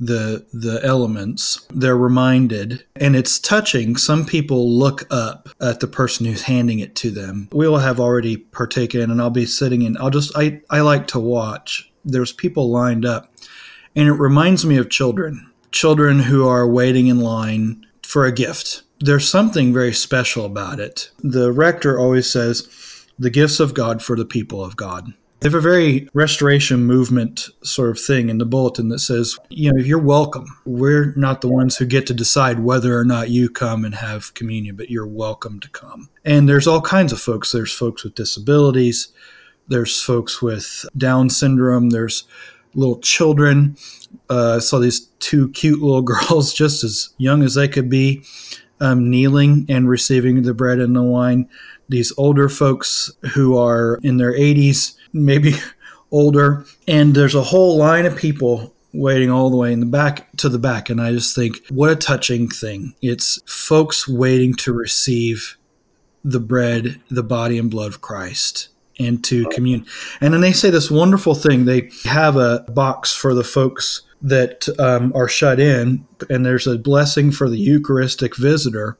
the 0.00 0.44
the 0.52 0.80
elements. 0.82 1.64
They're 1.70 1.96
reminded 1.96 2.84
and 2.96 3.14
it's 3.14 3.38
touching. 3.38 3.96
Some 3.96 4.26
people 4.26 4.68
look 4.68 5.04
up 5.10 5.48
at 5.60 5.80
the 5.80 5.86
person 5.86 6.26
who's 6.26 6.42
handing 6.42 6.80
it 6.80 6.96
to 6.96 7.10
them. 7.10 7.48
We 7.52 7.68
will 7.68 7.78
have 7.78 8.00
already 8.00 8.36
partaken 8.36 9.10
and 9.10 9.22
i'll 9.22 9.30
be 9.30 9.46
sitting 9.46 9.84
and 9.84 9.96
i'll 9.98 10.10
just 10.10 10.36
i 10.36 10.60
i 10.70 10.80
like 10.80 11.06
to 11.08 11.20
watch. 11.20 11.90
There's 12.04 12.32
people 12.32 12.70
lined 12.70 13.04
up 13.04 13.32
and 13.94 14.08
it 14.08 14.14
reminds 14.14 14.66
me 14.66 14.76
of 14.76 14.90
children 14.90 15.51
children 15.72 16.20
who 16.20 16.46
are 16.46 16.68
waiting 16.68 17.08
in 17.08 17.20
line 17.20 17.84
for 18.02 18.24
a 18.24 18.32
gift. 18.32 18.82
There's 19.00 19.28
something 19.28 19.72
very 19.72 19.92
special 19.92 20.44
about 20.44 20.78
it. 20.78 21.10
The 21.18 21.50
rector 21.50 21.98
always 21.98 22.30
says, 22.30 22.68
the 23.18 23.30
gifts 23.30 23.60
of 23.60 23.74
God 23.74 24.02
for 24.02 24.16
the 24.16 24.24
people 24.24 24.64
of 24.64 24.76
God. 24.76 25.12
They 25.40 25.48
have 25.48 25.54
a 25.54 25.60
very 25.60 26.08
restoration 26.14 26.84
movement 26.84 27.48
sort 27.64 27.90
of 27.90 27.98
thing 27.98 28.28
in 28.28 28.38
the 28.38 28.46
bulletin 28.46 28.90
that 28.90 29.00
says, 29.00 29.36
you 29.48 29.72
know, 29.72 29.82
you're 29.82 29.98
welcome. 29.98 30.46
We're 30.64 31.12
not 31.16 31.40
the 31.40 31.48
ones 31.48 31.76
who 31.76 31.84
get 31.84 32.06
to 32.06 32.14
decide 32.14 32.60
whether 32.60 32.96
or 32.96 33.04
not 33.04 33.30
you 33.30 33.50
come 33.50 33.84
and 33.84 33.96
have 33.96 34.34
communion, 34.34 34.76
but 34.76 34.88
you're 34.88 35.04
welcome 35.04 35.58
to 35.58 35.68
come. 35.70 36.10
And 36.24 36.48
there's 36.48 36.68
all 36.68 36.80
kinds 36.80 37.12
of 37.12 37.20
folks. 37.20 37.50
There's 37.50 37.72
folks 37.72 38.04
with 38.04 38.14
disabilities, 38.14 39.08
there's 39.66 40.00
folks 40.00 40.40
with 40.40 40.84
Down 40.96 41.28
syndrome, 41.28 41.90
there's 41.90 42.22
little 42.74 42.98
children. 43.00 43.76
Uh, 44.30 44.56
I 44.56 44.58
saw 44.58 44.78
these 44.78 45.00
two 45.18 45.48
cute 45.50 45.80
little 45.80 46.02
girls, 46.12 46.52
just 46.52 46.84
as 46.84 47.10
young 47.18 47.42
as 47.42 47.54
they 47.54 47.68
could 47.68 47.88
be, 47.88 48.24
um, 48.80 49.10
kneeling 49.10 49.66
and 49.68 49.88
receiving 49.88 50.42
the 50.42 50.54
bread 50.54 50.78
and 50.78 50.96
the 50.96 51.02
wine. 51.02 51.48
These 51.88 52.12
older 52.16 52.48
folks 52.48 53.10
who 53.34 53.56
are 53.56 53.98
in 54.02 54.16
their 54.16 54.32
80s 54.32 54.94
maybe 55.12 55.54
older, 56.10 56.64
and 56.88 57.14
there's 57.14 57.34
a 57.34 57.42
whole 57.42 57.76
line 57.76 58.06
of 58.06 58.16
people 58.16 58.74
waiting 58.94 59.30
all 59.30 59.48
the 59.48 59.56
way 59.56 59.72
in 59.72 59.80
the 59.80 59.86
back 59.86 60.30
to 60.36 60.48
the 60.48 60.58
back. 60.58 60.90
And 60.90 61.00
I 61.00 61.12
just 61.12 61.34
think, 61.34 61.66
what 61.68 61.90
a 61.90 61.96
touching 61.96 62.48
thing. 62.48 62.94
It's 63.00 63.40
folks 63.46 64.06
waiting 64.06 64.54
to 64.56 64.72
receive 64.72 65.56
the 66.22 66.40
bread, 66.40 67.00
the 67.10 67.22
body 67.22 67.58
and 67.58 67.70
blood 67.70 67.88
of 67.88 68.00
Christ 68.00 68.68
and 68.98 69.22
to 69.24 69.46
commune. 69.46 69.86
And 70.20 70.34
then 70.34 70.40
they 70.40 70.52
say 70.52 70.70
this 70.70 70.90
wonderful 70.90 71.34
thing. 71.34 71.64
They 71.64 71.90
have 72.04 72.36
a 72.36 72.64
box 72.68 73.14
for 73.14 73.34
the 73.34 73.44
folks 73.44 74.02
that 74.20 74.68
um, 74.78 75.12
are 75.14 75.28
shut 75.28 75.58
in, 75.58 76.06
and 76.30 76.46
there's 76.46 76.66
a 76.66 76.78
blessing 76.78 77.32
for 77.32 77.48
the 77.48 77.58
Eucharistic 77.58 78.36
visitor. 78.36 78.96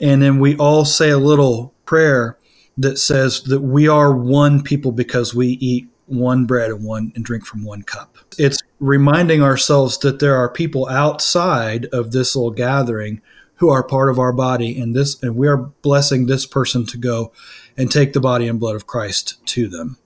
And 0.00 0.22
then 0.22 0.38
we 0.38 0.56
all 0.56 0.84
say 0.84 1.10
a 1.10 1.18
little 1.18 1.72
prayer 1.86 2.36
that 2.76 2.98
says 2.98 3.42
that 3.44 3.60
we 3.60 3.88
are 3.88 4.14
one 4.14 4.62
people 4.62 4.92
because 4.92 5.34
we 5.34 5.48
eat 5.60 5.88
one 6.06 6.44
bread 6.44 6.70
and 6.70 6.84
one 6.84 7.12
and 7.14 7.24
drink 7.24 7.46
from 7.46 7.64
one 7.64 7.82
cup. 7.82 8.16
It's 8.38 8.58
reminding 8.78 9.42
ourselves 9.42 9.98
that 9.98 10.18
there 10.18 10.36
are 10.36 10.48
people 10.48 10.88
outside 10.88 11.86
of 11.86 12.12
this 12.12 12.36
little 12.36 12.50
gathering 12.50 13.22
who 13.56 13.70
are 13.70 13.82
part 13.82 14.10
of 14.10 14.18
our 14.18 14.32
body 14.32 14.78
and 14.78 14.94
this 14.94 15.22
and 15.22 15.36
we 15.36 15.48
are 15.48 15.56
blessing 15.56 16.26
this 16.26 16.46
person 16.46 16.86
to 16.86 16.98
go 16.98 17.32
and 17.76 17.90
take 17.90 18.12
the 18.12 18.20
body 18.20 18.48
and 18.48 18.60
blood 18.60 18.76
of 18.76 18.86
Christ 18.86 19.44
to 19.46 19.68
them. 19.68 19.98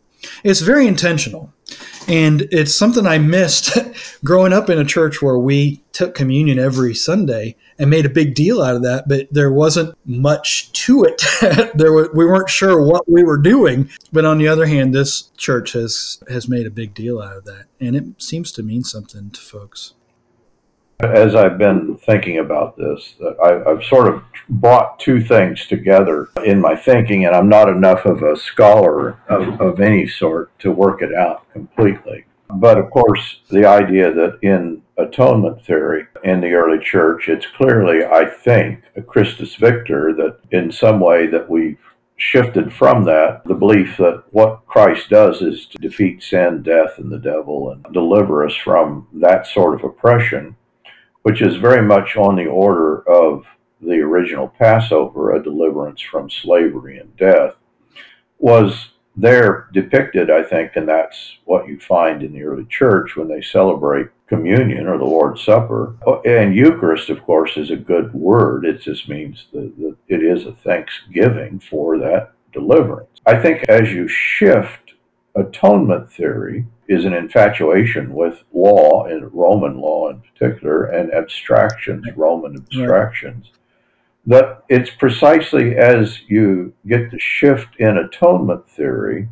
It's 0.44 0.60
very 0.60 0.86
intentional. 0.86 1.52
And 2.08 2.42
it's 2.50 2.74
something 2.74 3.06
I 3.06 3.18
missed 3.18 3.78
growing 4.24 4.52
up 4.52 4.68
in 4.68 4.78
a 4.78 4.84
church 4.84 5.22
where 5.22 5.38
we 5.38 5.82
took 5.92 6.14
communion 6.14 6.58
every 6.58 6.94
Sunday 6.94 7.56
and 7.78 7.88
made 7.88 8.04
a 8.04 8.10
big 8.10 8.34
deal 8.34 8.60
out 8.60 8.76
of 8.76 8.82
that, 8.82 9.08
but 9.08 9.28
there 9.30 9.52
wasn't 9.52 9.96
much 10.04 10.72
to 10.72 11.04
it. 11.04 11.22
there 11.74 11.92
were, 11.92 12.10
we 12.12 12.26
weren't 12.26 12.50
sure 12.50 12.82
what 12.84 13.08
we 13.08 13.22
were 13.22 13.38
doing. 13.38 13.88
But 14.12 14.24
on 14.24 14.38
the 14.38 14.48
other 14.48 14.66
hand, 14.66 14.94
this 14.94 15.30
church 15.36 15.72
has 15.72 16.22
has 16.28 16.48
made 16.48 16.66
a 16.66 16.70
big 16.70 16.94
deal 16.94 17.20
out 17.20 17.36
of 17.36 17.44
that, 17.44 17.66
and 17.80 17.94
it 17.96 18.04
seems 18.20 18.52
to 18.52 18.62
mean 18.62 18.82
something 18.82 19.30
to 19.30 19.40
folks. 19.40 19.94
As 21.02 21.34
I've 21.34 21.56
been 21.56 21.96
thinking 21.96 22.38
about 22.38 22.76
this, 22.76 23.14
I've 23.42 23.82
sort 23.84 24.12
of 24.12 24.22
brought 24.48 24.98
two 24.98 25.22
things 25.22 25.66
together 25.66 26.28
in 26.44 26.60
my 26.60 26.76
thinking, 26.76 27.24
and 27.24 27.34
I'm 27.34 27.48
not 27.48 27.70
enough 27.70 28.04
of 28.04 28.22
a 28.22 28.36
scholar 28.36 29.18
of, 29.28 29.60
of 29.60 29.80
any 29.80 30.06
sort 30.06 30.56
to 30.58 30.70
work 30.70 31.00
it 31.00 31.14
out 31.14 31.50
completely. 31.52 32.26
But 32.54 32.78
of 32.78 32.90
course, 32.90 33.40
the 33.48 33.64
idea 33.64 34.12
that 34.12 34.40
in 34.42 34.82
atonement 34.98 35.64
theory 35.64 36.06
in 36.22 36.40
the 36.40 36.52
early 36.52 36.82
church, 36.84 37.28
it's 37.28 37.46
clearly, 37.46 38.04
I 38.04 38.26
think, 38.26 38.82
a 38.96 39.02
Christus 39.02 39.54
Victor 39.54 40.12
that 40.14 40.40
in 40.50 40.70
some 40.70 41.00
way 41.00 41.26
that 41.28 41.48
we've 41.48 41.78
shifted 42.16 42.72
from 42.72 43.04
that, 43.04 43.42
the 43.46 43.54
belief 43.54 43.96
that 43.96 44.24
what 44.32 44.66
Christ 44.66 45.08
does 45.08 45.40
is 45.40 45.64
to 45.66 45.78
defeat 45.78 46.22
sin, 46.22 46.62
death, 46.62 46.98
and 46.98 47.10
the 47.10 47.18
devil 47.18 47.70
and 47.70 47.82
deliver 47.94 48.44
us 48.44 48.54
from 48.54 49.08
that 49.14 49.46
sort 49.46 49.74
of 49.74 49.84
oppression 49.84 50.56
which 51.22 51.42
is 51.42 51.56
very 51.56 51.82
much 51.82 52.16
on 52.16 52.36
the 52.36 52.46
order 52.46 53.08
of 53.08 53.44
the 53.80 54.00
original 54.00 54.48
Passover, 54.48 55.34
a 55.34 55.42
deliverance 55.42 56.00
from 56.00 56.28
slavery 56.30 56.98
and 56.98 57.16
death, 57.16 57.54
was 58.38 58.88
there 59.16 59.68
depicted, 59.72 60.30
I 60.30 60.42
think, 60.42 60.72
and 60.76 60.88
that's 60.88 61.38
what 61.44 61.66
you 61.66 61.78
find 61.78 62.22
in 62.22 62.32
the 62.32 62.42
early 62.42 62.66
church 62.66 63.16
when 63.16 63.28
they 63.28 63.42
celebrate 63.42 64.08
communion 64.28 64.86
or 64.86 64.96
the 64.96 65.04
Lord's 65.04 65.42
Supper. 65.42 65.96
And 66.24 66.54
Eucharist, 66.54 67.10
of 67.10 67.22
course, 67.24 67.56
is 67.56 67.70
a 67.70 67.76
good 67.76 68.14
word. 68.14 68.64
It 68.64 68.80
just 68.80 69.08
means 69.08 69.46
that 69.52 69.96
it 70.08 70.22
is 70.22 70.46
a 70.46 70.52
thanksgiving 70.52 71.58
for 71.58 71.98
that 71.98 72.32
deliverance. 72.52 73.08
I 73.26 73.40
think 73.40 73.68
as 73.68 73.92
you 73.92 74.08
shift 74.08 74.94
atonement 75.34 76.10
theory 76.12 76.66
is 76.90 77.04
an 77.04 77.14
infatuation 77.14 78.12
with 78.12 78.42
law 78.52 79.04
and 79.04 79.32
Roman 79.32 79.78
law 79.78 80.10
in 80.10 80.20
particular 80.20 80.86
and 80.86 81.14
abstractions, 81.14 82.04
Roman 82.16 82.56
abstractions. 82.56 83.52
That 84.26 84.64
it's 84.68 84.90
precisely 84.90 85.76
as 85.76 86.22
you 86.26 86.74
get 86.88 87.12
the 87.12 87.20
shift 87.20 87.76
in 87.78 87.96
atonement 87.96 88.68
theory 88.68 89.28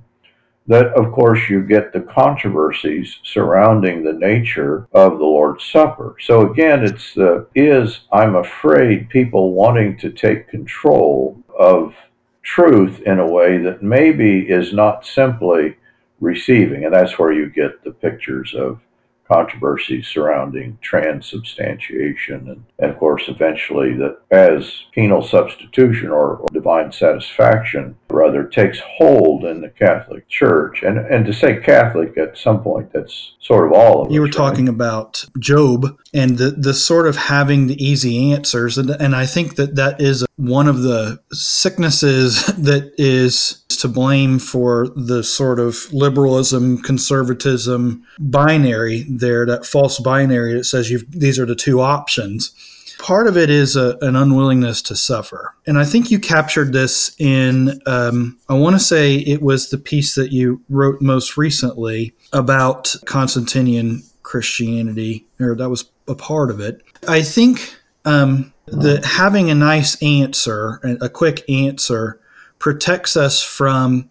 that, 0.68 0.86
of 0.94 1.10
course, 1.12 1.48
you 1.48 1.62
get 1.62 1.92
the 1.92 2.02
controversies 2.02 3.18
surrounding 3.24 4.04
the 4.04 4.12
nature 4.12 4.86
of 4.92 5.18
the 5.18 5.24
Lord's 5.24 5.64
Supper. 5.64 6.14
So 6.20 6.52
again, 6.52 6.84
it's 6.84 7.12
the 7.14 7.48
is 7.56 8.00
I'm 8.12 8.36
afraid 8.36 9.08
people 9.08 9.52
wanting 9.52 9.98
to 9.98 10.10
take 10.10 10.46
control 10.46 11.42
of 11.58 11.94
truth 12.42 13.00
in 13.00 13.18
a 13.18 13.26
way 13.26 13.58
that 13.58 13.82
maybe 13.82 14.48
is 14.48 14.72
not 14.72 15.04
simply 15.04 15.76
receiving. 16.20 16.84
And 16.84 16.94
that's 16.94 17.18
where 17.18 17.32
you 17.32 17.48
get 17.48 17.84
the 17.84 17.92
pictures 17.92 18.54
of 18.54 18.80
controversies 19.28 20.06
surrounding 20.08 20.78
transubstantiation 20.80 22.48
and, 22.48 22.64
and 22.78 22.90
of 22.90 22.98
course 22.98 23.24
eventually 23.28 23.92
that 23.94 24.18
as 24.30 24.84
penal 24.92 25.22
substitution 25.22 26.08
or, 26.08 26.36
or, 26.36 26.48
divine 26.50 26.90
satisfaction 26.90 27.94
rather 28.18 28.44
takes 28.44 28.78
hold 28.80 29.44
in 29.44 29.60
the 29.60 29.68
catholic 29.68 30.28
church 30.28 30.82
and 30.82 30.98
and 30.98 31.24
to 31.26 31.32
say 31.32 31.56
catholic 31.60 32.16
at 32.18 32.36
some 32.36 32.62
point 32.62 32.92
that's 32.92 33.32
sort 33.40 33.66
of 33.66 33.72
all 33.72 34.02
of 34.02 34.08
it. 34.08 34.14
you 34.14 34.20
us, 34.20 34.22
were 34.22 34.26
right? 34.26 34.50
talking 34.50 34.68
about 34.68 35.24
job 35.38 35.98
and 36.12 36.38
the 36.38 36.50
the 36.50 36.74
sort 36.74 37.06
of 37.06 37.16
having 37.16 37.66
the 37.66 37.82
easy 37.84 38.32
answers 38.32 38.76
and, 38.78 38.90
and 38.90 39.14
i 39.14 39.24
think 39.24 39.56
that 39.56 39.76
that 39.76 40.00
is 40.00 40.24
one 40.36 40.68
of 40.68 40.82
the 40.82 41.20
sicknesses 41.32 42.46
that 42.58 42.92
is 42.96 43.64
to 43.68 43.88
blame 43.88 44.38
for 44.38 44.88
the 44.96 45.22
sort 45.22 45.60
of 45.60 45.92
liberalism, 45.92 46.78
conservatism 46.78 48.04
binary 48.18 49.04
there, 49.08 49.46
that 49.46 49.66
false 49.66 49.98
binary 50.00 50.54
that 50.54 50.64
says 50.64 50.90
you've, 50.90 51.10
these 51.10 51.38
are 51.38 51.46
the 51.46 51.54
two 51.54 51.80
options. 51.80 52.52
Part 52.98 53.28
of 53.28 53.36
it 53.36 53.48
is 53.48 53.76
a, 53.76 53.96
an 54.00 54.16
unwillingness 54.16 54.82
to 54.82 54.96
suffer. 54.96 55.54
And 55.66 55.78
I 55.78 55.84
think 55.84 56.10
you 56.10 56.18
captured 56.18 56.72
this 56.72 57.14
in, 57.18 57.80
um, 57.86 58.38
I 58.48 58.54
want 58.54 58.74
to 58.74 58.80
say 58.80 59.14
it 59.14 59.40
was 59.40 59.70
the 59.70 59.78
piece 59.78 60.14
that 60.16 60.32
you 60.32 60.62
wrote 60.68 61.00
most 61.00 61.36
recently 61.36 62.14
about 62.32 62.94
Constantinian 63.06 64.02
Christianity, 64.22 65.26
or 65.40 65.54
that 65.54 65.70
was 65.70 65.90
a 66.08 66.14
part 66.14 66.50
of 66.50 66.60
it. 66.60 66.82
I 67.06 67.22
think 67.22 67.74
um, 68.04 68.52
that 68.66 69.04
having 69.04 69.50
a 69.50 69.54
nice 69.54 70.00
answer, 70.02 70.80
a 71.00 71.08
quick 71.08 71.48
answer, 71.48 72.20
protects 72.58 73.16
us 73.16 73.42
from 73.42 74.10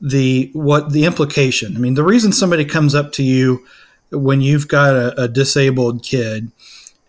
the 0.00 0.50
what 0.52 0.90
the 0.90 1.04
implication. 1.04 1.76
I 1.76 1.78
mean, 1.78 1.94
the 1.94 2.02
reason 2.02 2.32
somebody 2.32 2.64
comes 2.64 2.94
up 2.94 3.12
to 3.12 3.22
you 3.22 3.64
when 4.10 4.40
you've 4.40 4.68
got 4.68 4.94
a, 4.94 5.22
a 5.22 5.28
disabled 5.28 6.02
kid 6.02 6.50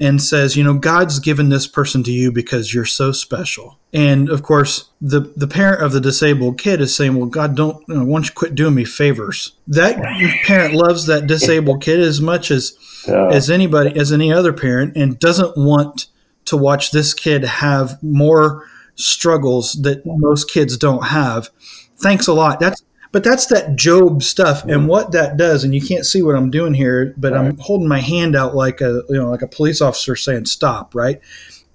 and 0.04 0.22
says, 0.22 0.58
you 0.58 0.64
know, 0.64 0.74
God's 0.74 1.20
given 1.20 1.48
this 1.48 1.66
person 1.66 2.04
to 2.04 2.12
you 2.12 2.30
because 2.30 2.74
you're 2.74 2.84
so 2.84 3.14
special. 3.14 3.80
And 3.94 4.30
of 4.30 4.44
course, 4.44 4.90
the 5.00 5.22
the 5.38 5.48
parent 5.48 5.82
of 5.82 5.94
the 5.94 6.02
disabled 6.02 6.60
kid 6.60 6.82
is 6.82 6.94
saying, 6.94 7.16
well, 7.16 7.28
God, 7.28 7.56
don't, 7.56 7.84
you 7.88 7.96
know, 7.96 8.04
why 8.04 8.18
don't 8.18 8.28
you 8.28 8.34
quit 8.34 8.54
doing 8.54 8.76
me 8.76 8.84
favors? 8.84 9.54
That 9.68 9.98
parent 10.44 10.74
loves 10.74 11.06
that 11.06 11.26
disabled 11.26 11.82
kid 11.82 12.02
as 12.02 12.20
much 12.20 12.52
as 12.52 12.78
as 13.08 13.50
anybody 13.50 13.98
as 13.98 14.12
any 14.12 14.32
other 14.32 14.52
parent 14.52 14.98
and 14.98 15.20
doesn't 15.20 15.56
want 15.58 16.08
to 16.46 16.58
watch 16.58 16.92
this 16.92 17.14
kid 17.14 17.44
have 17.44 18.02
more 18.04 18.68
struggles 18.96 19.74
that 19.84 20.06
most 20.06 20.50
kids 20.50 20.76
don't 20.78 21.06
have. 21.06 21.50
Thanks 21.98 22.28
a 22.28 22.34
lot. 22.34 22.60
That's 22.60 22.84
but 23.14 23.24
that's 23.24 23.46
that 23.46 23.76
Job 23.76 24.24
stuff 24.24 24.64
and 24.64 24.72
mm. 24.72 24.88
what 24.88 25.12
that 25.12 25.38
does 25.38 25.64
and 25.64 25.74
you 25.74 25.80
can't 25.80 26.06
see 26.06 26.24
what 26.24 26.36
I'm 26.36 26.50
doing 26.50 26.74
here, 26.74 27.14
but 27.16 27.34
I'm 27.34 27.58
holding 27.60 27.88
my 27.88 28.00
hand 28.00 28.36
out 28.36 28.56
like 28.56 28.82
a 28.82 29.04
you 29.08 29.16
know 29.16 29.30
like 29.30 29.44
a 29.44 29.48
police 29.48 29.82
officer 29.82 30.16
saying 30.16 30.46
stop, 30.46 30.94
right? 30.96 31.22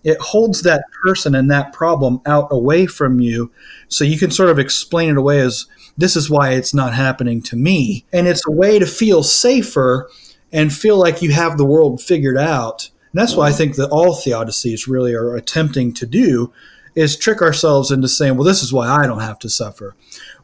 It 0.02 0.18
holds 0.20 0.62
that 0.62 0.82
person 1.04 1.34
and 1.34 1.50
that 1.50 1.72
problem 1.72 2.20
out 2.26 2.48
away 2.50 2.86
from 2.86 3.20
you 3.20 3.52
so 3.88 4.04
you 4.04 4.18
can 4.18 4.30
sort 4.30 4.50
of 4.50 4.58
explain 4.58 5.10
it 5.10 5.16
away 5.16 5.40
as 5.40 5.66
this 5.96 6.16
is 6.16 6.28
why 6.28 6.50
it's 6.50 6.74
not 6.74 6.92
happening 6.92 7.40
to 7.42 7.56
me. 7.56 8.04
And 8.12 8.26
it's 8.26 8.46
a 8.46 8.52
way 8.52 8.78
to 8.78 8.86
feel 8.86 9.22
safer 9.22 10.08
and 10.52 10.72
feel 10.72 10.98
like 10.98 11.22
you 11.22 11.32
have 11.32 11.56
the 11.56 11.64
world 11.64 12.00
figured 12.00 12.38
out. 12.38 12.90
And 13.12 13.20
that's 13.20 13.36
why 13.36 13.48
I 13.48 13.52
think 13.52 13.76
that 13.76 13.90
all 13.90 14.14
theodicies 14.14 14.88
really 14.88 15.14
are 15.14 15.34
attempting 15.34 15.92
to 15.94 16.06
do 16.06 16.52
is 16.94 17.16
trick 17.16 17.42
ourselves 17.42 17.90
into 17.90 18.08
saying, 18.08 18.34
well, 18.36 18.44
this 18.44 18.62
is 18.62 18.72
why 18.72 18.88
I 18.88 19.06
don't 19.06 19.20
have 19.20 19.38
to 19.40 19.48
suffer. 19.48 19.94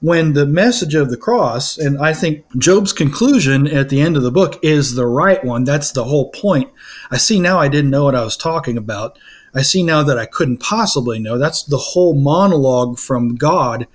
When 0.01 0.35
the 0.35 0.47
message 0.47 0.95
of 0.95 1.11
the 1.11 1.17
cross, 1.17 1.79
and 1.79 1.99
I 1.99 2.13
think 2.13 2.45
Job's 2.59 2.93
conclusion 2.93 3.67
at 3.67 3.89
the 3.89 4.01
end 4.01 4.17
of 4.17 4.23
the 4.23 4.31
book 4.31 4.59
is 4.63 4.95
the 4.95 5.07
right 5.07 5.43
one, 5.43 5.65
that's 5.65 5.93
the 5.93 6.05
whole 6.05 6.31
point. 6.31 6.71
I 7.11 7.17
see 7.17 7.41
now 7.41 7.59
I 7.59 7.69
didn't 7.69 7.91
know 7.91 8.05
what 8.05 8.15
I 8.15 8.25
was 8.25 8.37
talking 8.37 8.77
about. 8.77 9.19
I 9.55 9.63
see 9.63 9.83
now 9.83 10.03
that 10.03 10.19
I 10.19 10.27
couldn't 10.27 10.59
possibly 10.59 11.19
know. 11.19 11.39
That's 11.39 11.63
the 11.63 11.79
whole 11.79 12.15
monologue 12.15 12.99
from 12.99 13.37
God 13.37 13.87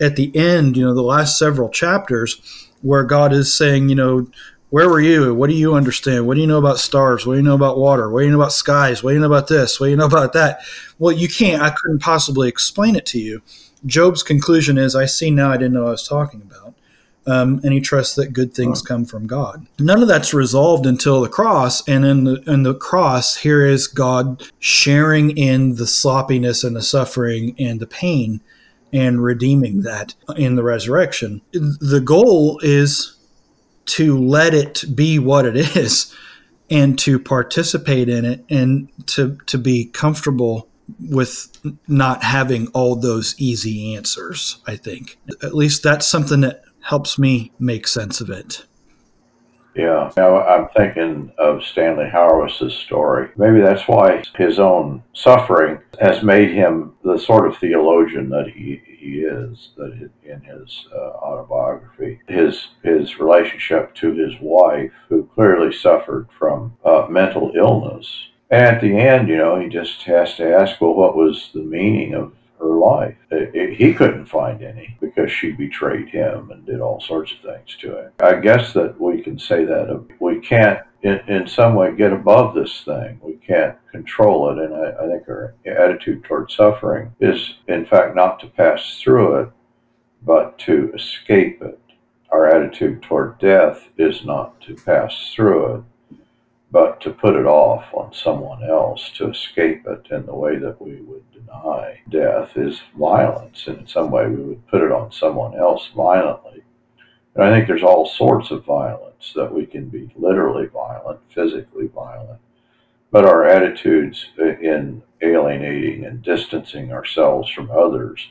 at 0.00 0.16
the 0.16 0.34
end, 0.34 0.76
you 0.76 0.84
know, 0.84 0.94
the 0.94 1.02
last 1.02 1.38
several 1.38 1.68
chapters 1.68 2.68
where 2.80 3.04
God 3.04 3.32
is 3.32 3.54
saying, 3.54 3.88
you 3.88 3.94
know, 3.94 4.26
where 4.70 4.88
were 4.88 5.00
you? 5.00 5.34
What 5.34 5.50
do 5.50 5.54
you 5.54 5.74
understand? 5.74 6.26
What 6.26 6.34
do 6.34 6.40
you 6.40 6.46
know 6.46 6.58
about 6.58 6.78
stars? 6.78 7.26
What 7.26 7.34
do 7.34 7.38
you 7.38 7.44
know 7.44 7.54
about 7.54 7.78
water? 7.78 8.10
What 8.10 8.20
do 8.20 8.24
you 8.24 8.32
know 8.32 8.38
about 8.38 8.52
skies? 8.52 9.02
What 9.02 9.10
do 9.10 9.14
you 9.14 9.20
know 9.20 9.26
about 9.26 9.46
this? 9.46 9.78
What 9.78 9.86
do 9.86 9.90
you 9.90 9.96
know 9.96 10.06
about 10.06 10.32
that? 10.32 10.60
Well, 10.98 11.12
you 11.12 11.28
can't. 11.28 11.62
I 11.62 11.70
couldn't 11.70 12.00
possibly 12.00 12.48
explain 12.48 12.96
it 12.96 13.04
to 13.06 13.20
you. 13.20 13.42
Job's 13.86 14.22
conclusion 14.22 14.78
is, 14.78 14.94
I 14.94 15.06
see 15.06 15.30
now 15.30 15.50
I 15.50 15.56
didn't 15.56 15.74
know 15.74 15.82
what 15.82 15.88
I 15.88 15.92
was 15.92 16.08
talking 16.08 16.42
about. 16.42 16.74
Um, 17.24 17.60
and 17.62 17.72
he 17.72 17.80
trusts 17.80 18.16
that 18.16 18.32
good 18.32 18.52
things 18.52 18.82
come 18.82 19.04
from 19.04 19.28
God. 19.28 19.64
None 19.78 20.02
of 20.02 20.08
that's 20.08 20.34
resolved 20.34 20.86
until 20.86 21.20
the 21.20 21.28
cross, 21.28 21.86
and 21.86 22.04
in 22.04 22.24
the 22.24 22.42
in 22.48 22.64
the 22.64 22.74
cross, 22.74 23.36
here 23.36 23.64
is 23.64 23.86
God 23.86 24.42
sharing 24.58 25.30
in 25.36 25.76
the 25.76 25.86
sloppiness 25.86 26.64
and 26.64 26.74
the 26.74 26.82
suffering 26.82 27.54
and 27.60 27.78
the 27.78 27.86
pain, 27.86 28.40
and 28.92 29.22
redeeming 29.22 29.82
that 29.82 30.16
in 30.36 30.56
the 30.56 30.64
resurrection. 30.64 31.42
The 31.52 32.02
goal 32.04 32.58
is 32.64 33.14
to 33.84 34.18
let 34.18 34.52
it 34.52 34.84
be 34.94 35.20
what 35.20 35.46
it 35.46 35.56
is 35.76 36.12
and 36.70 36.98
to 36.98 37.18
participate 37.18 38.08
in 38.08 38.24
it 38.24 38.44
and 38.48 38.88
to 39.06 39.38
to 39.46 39.58
be 39.58 39.84
comfortable 39.86 40.68
with 41.00 41.48
not 41.88 42.22
having 42.22 42.66
all 42.68 42.96
those 42.96 43.34
easy 43.38 43.94
answers 43.94 44.60
i 44.66 44.76
think 44.76 45.18
at 45.42 45.54
least 45.54 45.82
that's 45.82 46.06
something 46.06 46.40
that 46.40 46.62
helps 46.82 47.18
me 47.18 47.52
make 47.58 47.86
sense 47.86 48.20
of 48.20 48.28
it 48.28 48.64
yeah, 49.74 50.10
now 50.18 50.42
I'm 50.42 50.68
thinking 50.76 51.32
of 51.38 51.62
Stanley 51.62 52.04
Hauerwas's 52.04 52.74
story. 52.74 53.30
Maybe 53.36 53.60
that's 53.60 53.88
why 53.88 54.22
his 54.36 54.58
own 54.58 55.02
suffering 55.14 55.78
has 55.98 56.22
made 56.22 56.50
him 56.50 56.94
the 57.02 57.16
sort 57.18 57.48
of 57.48 57.56
theologian 57.56 58.28
that 58.30 58.48
he, 58.48 58.82
he 58.86 59.20
is. 59.20 59.70
That 59.76 60.10
in 60.24 60.42
his 60.42 60.86
uh, 60.94 61.12
autobiography, 61.16 62.20
his 62.28 62.68
his 62.82 63.18
relationship 63.18 63.94
to 63.96 64.12
his 64.12 64.34
wife, 64.42 64.92
who 65.08 65.28
clearly 65.34 65.72
suffered 65.72 66.28
from 66.38 66.76
uh, 66.84 67.06
mental 67.08 67.52
illness, 67.56 68.28
at 68.52 68.80
the 68.80 68.96
end, 68.96 69.28
you 69.28 69.36
know, 69.36 69.58
he 69.58 69.68
just 69.68 70.02
has 70.02 70.34
to 70.36 70.54
ask, 70.54 70.80
well, 70.80 70.94
what 70.94 71.16
was 71.16 71.50
the 71.54 71.62
meaning 71.62 72.14
of 72.14 72.32
her 72.62 72.76
life. 72.76 73.16
It, 73.30 73.54
it, 73.54 73.76
he 73.76 73.92
couldn't 73.92 74.26
find 74.26 74.62
any 74.62 74.96
because 75.00 75.30
she 75.30 75.50
betrayed 75.50 76.08
him 76.08 76.50
and 76.50 76.64
did 76.64 76.80
all 76.80 77.00
sorts 77.00 77.32
of 77.32 77.40
things 77.40 77.76
to 77.80 77.98
him. 77.98 78.12
I 78.20 78.36
guess 78.36 78.72
that 78.74 78.98
we 79.00 79.20
can 79.20 79.38
say 79.38 79.64
that 79.64 79.90
uh, 79.90 79.98
we 80.20 80.40
can't, 80.40 80.80
in, 81.02 81.18
in 81.28 81.46
some 81.46 81.74
way, 81.74 81.94
get 81.94 82.12
above 82.12 82.54
this 82.54 82.82
thing. 82.82 83.20
We 83.20 83.34
can't 83.34 83.76
control 83.90 84.50
it. 84.50 84.64
And 84.64 84.74
I, 84.74 85.04
I 85.04 85.08
think 85.08 85.28
our 85.28 85.54
attitude 85.66 86.24
toward 86.24 86.50
suffering 86.50 87.14
is, 87.20 87.54
in 87.66 87.84
fact, 87.84 88.14
not 88.14 88.38
to 88.40 88.46
pass 88.46 89.00
through 89.00 89.40
it, 89.40 89.48
but 90.22 90.58
to 90.60 90.92
escape 90.94 91.62
it. 91.62 91.78
Our 92.30 92.46
attitude 92.46 93.02
toward 93.02 93.38
death 93.40 93.88
is 93.98 94.24
not 94.24 94.60
to 94.62 94.74
pass 94.74 95.32
through 95.34 95.74
it, 95.74 95.82
but 96.72 97.02
to 97.02 97.10
put 97.10 97.36
it 97.36 97.44
off 97.44 97.84
on 97.92 98.14
someone 98.14 98.64
else 98.64 99.10
to 99.10 99.28
escape 99.28 99.86
it 99.86 100.06
in 100.10 100.24
the 100.24 100.34
way 100.34 100.56
that 100.56 100.80
we 100.80 101.02
would 101.02 101.22
deny 101.30 102.00
death 102.08 102.56
is 102.56 102.80
violence. 102.98 103.66
And 103.66 103.80
in 103.80 103.86
some 103.86 104.10
way, 104.10 104.26
we 104.26 104.42
would 104.42 104.66
put 104.68 104.80
it 104.80 104.90
on 104.90 105.12
someone 105.12 105.54
else 105.54 105.90
violently. 105.94 106.64
And 107.34 107.44
I 107.44 107.50
think 107.50 107.66
there's 107.66 107.82
all 107.82 108.06
sorts 108.06 108.50
of 108.50 108.64
violence 108.64 109.32
that 109.34 109.52
we 109.52 109.66
can 109.66 109.90
be 109.90 110.10
literally 110.16 110.66
violent, 110.66 111.20
physically 111.34 111.88
violent. 111.88 112.40
But 113.10 113.26
our 113.26 113.44
attitudes 113.44 114.30
in 114.38 115.02
alienating 115.20 116.06
and 116.06 116.22
distancing 116.22 116.90
ourselves 116.90 117.50
from 117.50 117.70
others 117.70 118.30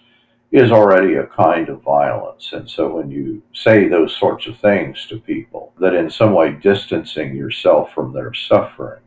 is 0.52 0.72
already 0.72 1.16
a 1.16 1.28
kind 1.28 1.70
of 1.70 1.82
violence. 1.82 2.52
And 2.52 2.70
so 2.70 2.94
when 2.94 3.10
you 3.10 3.42
say 3.54 3.88
those 3.88 4.16
sorts 4.18 4.48
of 4.48 4.60
things 4.60 5.06
to 5.08 5.20
people, 5.20 5.74
that 5.80 5.96
in 5.96 6.10
some 6.10 6.34
way 6.34 6.52
distancing 6.52 7.36
yourself 7.36 7.94
from 7.94 8.12
their 8.12 8.34
suffering, 8.34 9.02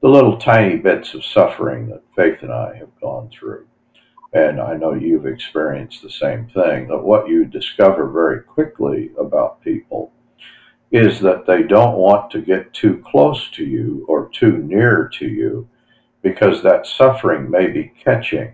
the 0.00 0.08
little 0.08 0.36
tiny 0.36 0.76
bits 0.76 1.14
of 1.14 1.24
suffering 1.24 1.88
that 1.88 2.02
Faith 2.14 2.42
and 2.42 2.52
I 2.52 2.76
have 2.76 3.00
gone 3.00 3.28
through, 3.30 3.66
and 4.32 4.60
I 4.60 4.76
know 4.76 4.94
you've 4.94 5.26
experienced 5.26 6.00
the 6.02 6.10
same 6.10 6.46
thing, 6.46 6.88
that 6.88 7.02
what 7.02 7.28
you 7.28 7.44
discover 7.44 8.08
very 8.08 8.40
quickly 8.42 9.10
about 9.18 9.62
people 9.62 10.12
is 10.92 11.18
that 11.20 11.46
they 11.46 11.62
don't 11.62 11.96
want 11.96 12.30
to 12.30 12.40
get 12.40 12.72
too 12.72 13.02
close 13.04 13.50
to 13.50 13.64
you 13.64 14.04
or 14.08 14.28
too 14.28 14.58
near 14.58 15.10
to 15.14 15.26
you 15.26 15.68
because 16.22 16.62
that 16.62 16.86
suffering 16.86 17.50
may 17.50 17.66
be 17.66 17.92
catching 18.02 18.52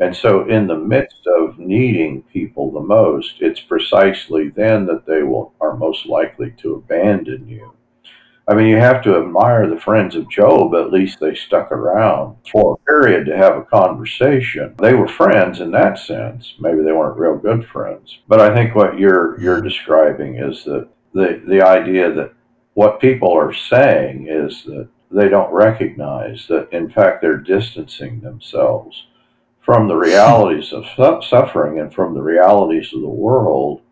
and 0.00 0.14
so, 0.14 0.46
in 0.48 0.68
the 0.68 0.78
midst 0.78 1.26
of 1.26 1.58
needing 1.58 2.22
people 2.22 2.70
the 2.70 2.80
most, 2.80 3.36
it's 3.40 3.60
precisely 3.60 4.48
then 4.48 4.86
that 4.86 5.06
they 5.06 5.22
will 5.24 5.52
are 5.60 5.76
most 5.76 6.06
likely 6.06 6.52
to 6.58 6.74
abandon 6.74 7.48
you. 7.48 7.72
I 8.46 8.54
mean, 8.54 8.68
you 8.68 8.76
have 8.76 9.02
to 9.02 9.18
admire 9.18 9.68
the 9.68 9.80
friends 9.80 10.14
of 10.14 10.30
Job. 10.30 10.74
At 10.74 10.92
least 10.92 11.18
they 11.20 11.34
stuck 11.34 11.70
around 11.72 12.36
for 12.50 12.74
a 12.74 12.84
period 12.86 13.26
to 13.26 13.36
have 13.36 13.56
a 13.56 13.64
conversation. 13.64 14.74
They 14.78 14.94
were 14.94 15.08
friends 15.08 15.60
in 15.60 15.72
that 15.72 15.98
sense. 15.98 16.54
Maybe 16.60 16.82
they 16.82 16.92
weren't 16.92 17.18
real 17.18 17.36
good 17.36 17.66
friends, 17.66 18.20
but 18.28 18.40
I 18.40 18.54
think 18.54 18.74
what 18.74 18.98
you're 18.98 19.38
you're 19.40 19.60
describing 19.60 20.36
is 20.36 20.64
that 20.64 20.88
the 21.12 21.42
the 21.46 21.60
idea 21.60 22.12
that 22.12 22.32
what 22.74 23.00
people 23.00 23.32
are 23.32 23.52
saying 23.52 24.28
is 24.28 24.62
that 24.64 24.88
they 25.10 25.28
don't 25.28 25.52
recognize 25.52 26.46
that 26.48 26.72
in 26.72 26.88
fact 26.88 27.20
they're 27.20 27.36
distancing 27.36 28.20
themselves 28.20 29.08
from 29.68 29.86
the 29.86 29.94
realities 29.94 30.72
of 30.72 30.86
suffering 31.22 31.80
and 31.80 31.92
from 31.92 32.14
the 32.14 32.22
realities 32.22 32.90
of 32.94 33.02
the 33.02 33.06
world 33.06 33.82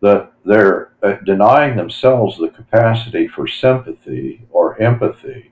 that 0.00 0.30
they're 0.44 0.92
uh, 1.02 1.14
denying 1.24 1.76
themselves 1.76 2.38
the 2.38 2.46
capacity 2.50 3.26
for 3.26 3.48
sympathy 3.48 4.46
or 4.50 4.80
empathy 4.80 5.50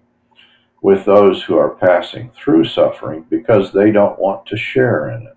with 0.83 1.05
those 1.05 1.43
who 1.43 1.59
are 1.59 1.71
passing 1.71 2.31
through 2.37 2.65
suffering 2.65 3.27
because 3.29 3.73
they 3.73 3.91
don't 3.91 4.17
want 4.17 4.47
to 4.47 4.57
share 4.57 5.11
in 5.11 5.23
it. 5.23 5.37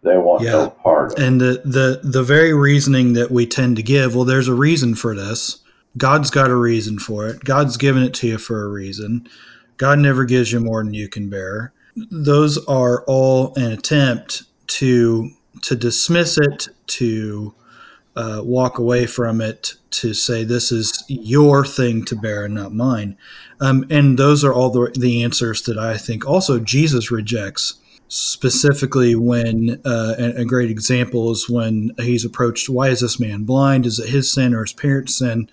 They 0.00 0.16
want 0.16 0.44
yeah. 0.44 0.52
no 0.52 0.70
part 0.70 1.14
of 1.14 1.18
and 1.18 1.42
it. 1.42 1.64
And 1.64 1.72
the, 1.72 2.00
the, 2.04 2.08
the 2.08 2.22
very 2.22 2.54
reasoning 2.54 3.14
that 3.14 3.32
we 3.32 3.48
tend 3.48 3.74
to 3.78 3.82
give, 3.82 4.14
well, 4.14 4.24
there's 4.24 4.46
a 4.46 4.54
reason 4.54 4.94
for 4.94 5.12
this. 5.12 5.64
God's 5.96 6.30
got 6.30 6.52
a 6.52 6.56
reason 6.56 7.00
for 7.00 7.26
it. 7.26 7.42
God's 7.42 7.76
given 7.76 8.04
it 8.04 8.14
to 8.14 8.28
you 8.28 8.38
for 8.38 8.62
a 8.62 8.68
reason. 8.68 9.28
God 9.76 9.98
never 9.98 10.24
gives 10.24 10.52
you 10.52 10.60
more 10.60 10.84
than 10.84 10.94
you 10.94 11.08
can 11.08 11.28
bear 11.28 11.72
those 11.96 12.58
are 12.66 13.04
all 13.06 13.54
an 13.56 13.72
attempt 13.72 14.44
to 14.68 15.30
to 15.62 15.74
dismiss 15.74 16.38
it, 16.38 16.68
to 16.86 17.54
uh, 18.14 18.40
walk 18.44 18.78
away 18.78 19.06
from 19.06 19.40
it, 19.40 19.74
to 19.90 20.14
say 20.14 20.44
this 20.44 20.70
is 20.70 21.04
your 21.08 21.64
thing 21.64 22.04
to 22.04 22.14
bear 22.16 22.44
and 22.44 22.54
not 22.54 22.72
mine. 22.72 23.16
Um, 23.60 23.86
and 23.90 24.18
those 24.18 24.44
are 24.44 24.52
all 24.52 24.70
the, 24.70 24.92
the 24.98 25.24
answers 25.24 25.62
that 25.62 25.78
I 25.78 25.96
think 25.96 26.26
also 26.26 26.60
Jesus 26.60 27.10
rejects. 27.10 27.80
Specifically, 28.08 29.16
when 29.16 29.80
uh, 29.84 30.14
a 30.36 30.44
great 30.44 30.70
example 30.70 31.32
is 31.32 31.50
when 31.50 31.90
he's 31.98 32.24
approached, 32.24 32.68
why 32.68 32.88
is 32.88 33.00
this 33.00 33.18
man 33.18 33.42
blind? 33.42 33.84
Is 33.84 33.98
it 33.98 34.08
his 34.08 34.32
sin 34.32 34.54
or 34.54 34.62
his 34.62 34.72
parents' 34.72 35.16
sin? 35.16 35.50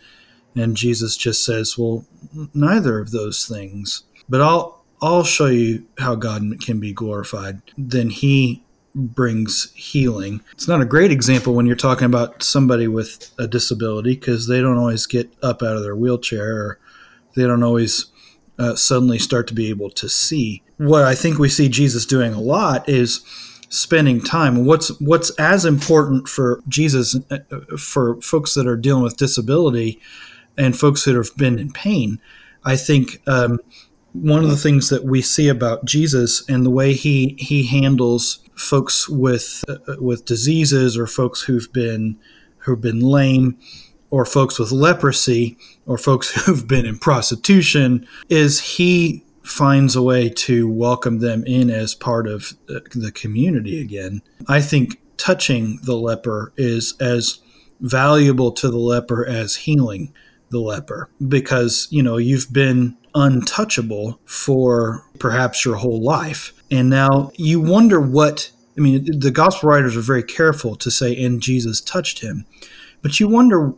And 0.55 0.77
Jesus 0.77 1.17
just 1.17 1.43
says, 1.43 1.79
well, 1.79 2.05
neither 2.53 2.99
of 2.99 3.09
those 3.09 3.47
things. 3.47 4.03
But 4.29 4.41
I'll 4.41 4.82
I'll 5.03 5.25
show 5.25 5.47
you 5.47 5.85
how 5.99 6.15
God 6.15 6.41
can 6.61 6.79
be 6.79 6.93
glorified. 6.93 7.61
Then 7.77 8.09
He 8.09 8.63
brings 8.95 9.73
healing. 9.73 10.41
It's 10.53 10.67
not 10.67 10.81
a 10.81 10.85
great 10.85 11.11
example 11.11 11.53
when 11.53 11.65
you're 11.65 11.75
talking 11.75 12.05
about 12.05 12.41
somebody 12.41 12.87
with 12.87 13.33
a 13.37 13.45
disability 13.45 14.15
because 14.15 14.47
they 14.47 14.61
don't 14.61 14.77
always 14.77 15.05
get 15.05 15.29
up 15.43 15.61
out 15.61 15.75
of 15.75 15.83
their 15.83 15.95
wheelchair 15.95 16.55
or 16.55 16.79
they 17.35 17.43
don't 17.43 17.63
always 17.63 18.05
uh, 18.57 18.75
suddenly 18.75 19.19
start 19.19 19.45
to 19.47 19.53
be 19.53 19.69
able 19.69 19.89
to 19.89 20.07
see. 20.07 20.63
What 20.77 21.03
I 21.03 21.15
think 21.15 21.37
we 21.37 21.49
see 21.49 21.67
Jesus 21.67 22.05
doing 22.05 22.33
a 22.33 22.39
lot 22.39 22.87
is 22.87 23.25
spending 23.67 24.21
time. 24.21 24.63
What's 24.63 24.89
what's 25.01 25.31
as 25.31 25.65
important 25.65 26.29
for 26.29 26.61
Jesus 26.69 27.17
uh, 27.29 27.39
for 27.77 28.21
folks 28.21 28.53
that 28.53 28.67
are 28.67 28.77
dealing 28.77 29.03
with 29.03 29.17
disability 29.17 29.99
and 30.57 30.77
folks 30.77 31.03
that 31.03 31.15
have 31.15 31.35
been 31.35 31.59
in 31.59 31.73
pain. 31.73 32.21
I 32.63 32.77
think 32.77 33.21
um, 33.27 33.59
one 34.13 34.43
of 34.43 34.49
the 34.49 34.57
things 34.57 34.89
that 34.89 35.03
we 35.03 35.21
see 35.21 35.49
about 35.49 35.85
Jesus 35.85 36.47
and 36.47 36.65
the 36.65 36.69
way 36.69 36.93
he 36.93 37.35
he 37.39 37.65
handles 37.65 38.39
folks 38.55 39.09
with 39.09 39.63
uh, 39.67 39.95
with 39.99 40.25
diseases 40.25 40.97
or 40.97 41.07
folks 41.07 41.41
who've 41.41 41.71
been 41.73 42.17
who've 42.59 42.81
been 42.81 43.01
lame 43.01 43.57
or 44.11 44.25
folks 44.25 44.59
with 44.59 44.71
leprosy 44.71 45.57
or 45.85 45.97
folks 45.97 46.29
who've 46.45 46.67
been 46.67 46.85
in 46.85 46.97
prostitution 46.97 48.07
is 48.29 48.59
he 48.59 49.23
finds 49.41 49.95
a 49.95 50.01
way 50.01 50.29
to 50.29 50.69
welcome 50.69 51.19
them 51.19 51.43
in 51.45 51.69
as 51.69 51.93
part 51.93 52.27
of 52.27 52.53
the 52.67 53.11
community 53.13 53.81
again. 53.81 54.21
I 54.47 54.61
think 54.61 55.01
touching 55.17 55.79
the 55.83 55.97
leper 55.97 56.53
is 56.55 56.95
as 56.99 57.39
valuable 57.81 58.53
to 58.53 58.69
the 58.69 58.77
leper 58.77 59.25
as 59.25 59.55
healing 59.55 60.13
the 60.49 60.59
leper 60.59 61.09
because, 61.27 61.87
you 61.91 62.01
know, 62.01 62.17
you've 62.17 62.53
been 62.53 62.95
untouchable 63.15 64.19
for 64.25 65.05
perhaps 65.19 65.65
your 65.65 65.75
whole 65.75 66.01
life. 66.01 66.53
And 66.71 66.89
now 66.89 67.31
you 67.35 67.59
wonder 67.59 67.99
what, 67.99 68.51
I 68.77 68.81
mean, 68.81 69.19
the 69.19 69.31
gospel 69.31 69.69
writers 69.69 69.95
are 69.95 70.01
very 70.01 70.23
careful 70.23 70.75
to 70.77 70.89
say, 70.89 71.21
and 71.23 71.41
Jesus 71.41 71.81
touched 71.81 72.19
him. 72.19 72.45
But 73.01 73.19
you 73.19 73.27
wonder 73.27 73.73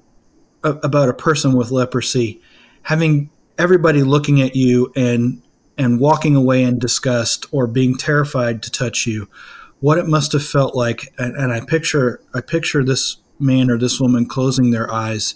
uh, 0.63 0.79
about 0.83 1.09
a 1.09 1.13
person 1.13 1.53
with 1.53 1.71
leprosy 1.71 2.41
having 2.81 3.29
everybody 3.57 4.01
looking 4.03 4.41
at 4.41 4.55
you 4.55 4.91
and 4.95 5.41
and 5.77 5.99
walking 5.99 6.35
away 6.35 6.63
in 6.63 6.79
disgust 6.79 7.45
or 7.51 7.67
being 7.67 7.95
terrified 7.95 8.63
to 8.63 8.71
touch 8.71 9.05
you 9.05 9.29
what 9.79 9.97
it 9.97 10.07
must 10.07 10.31
have 10.31 10.43
felt 10.43 10.75
like 10.75 11.13
and, 11.19 11.35
and 11.35 11.53
i 11.53 11.59
picture 11.59 12.19
i 12.33 12.41
picture 12.41 12.83
this 12.83 13.17
man 13.39 13.69
or 13.69 13.77
this 13.77 13.99
woman 13.99 14.25
closing 14.25 14.71
their 14.71 14.91
eyes 14.91 15.35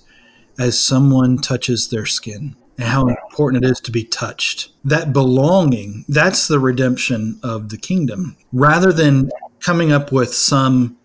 as 0.58 0.80
someone 0.80 1.38
touches 1.38 1.90
their 1.90 2.06
skin 2.06 2.56
and 2.80 2.88
how 2.88 3.08
important 3.08 3.64
it 3.64 3.70
is 3.70 3.80
to 3.80 3.92
be 3.92 4.04
touched 4.04 4.72
that 4.84 5.14
belonging 5.14 6.06
that's 6.10 6.48
the 6.48 6.60
redemption 6.60 7.40
of 7.44 7.70
the 7.70 7.78
kingdom 7.78 8.36
rather 8.52 8.92
than 8.92 9.30
coming 9.60 9.92
up 9.92 10.12
with 10.12 10.34
some 10.34 10.98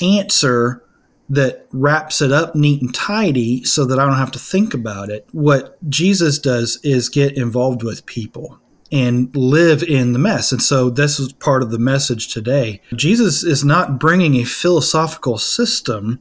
answer 0.00 0.82
that 1.30 1.66
wraps 1.70 2.20
it 2.20 2.32
up 2.32 2.54
neat 2.54 2.82
and 2.82 2.94
tidy 2.94 3.62
so 3.64 3.84
that 3.84 3.98
I 3.98 4.04
don't 4.04 4.16
have 4.16 4.32
to 4.32 4.38
think 4.38 4.74
about 4.74 5.10
it. 5.10 5.28
What 5.30 5.78
Jesus 5.88 6.40
does 6.40 6.80
is 6.82 7.08
get 7.08 7.36
involved 7.36 7.84
with 7.84 8.04
people 8.04 8.58
and 8.90 9.34
live 9.36 9.84
in 9.84 10.12
the 10.12 10.18
mess. 10.18 10.50
And 10.50 10.60
so 10.60 10.90
this 10.90 11.20
is 11.20 11.32
part 11.32 11.62
of 11.62 11.70
the 11.70 11.78
message 11.78 12.32
today. 12.32 12.82
Jesus 12.96 13.44
is 13.44 13.64
not 13.64 14.00
bringing 14.00 14.34
a 14.34 14.44
philosophical 14.44 15.38
system 15.38 16.20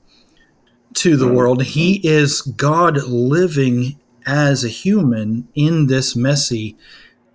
to 0.93 1.17
the 1.17 1.27
world. 1.27 1.63
He 1.63 1.95
is 2.07 2.41
God 2.41 2.97
living 3.03 3.99
as 4.29 4.63
a 4.63 4.69
human 4.69 5.47
in 5.55 5.87
this 5.87 6.15
messy 6.15 6.77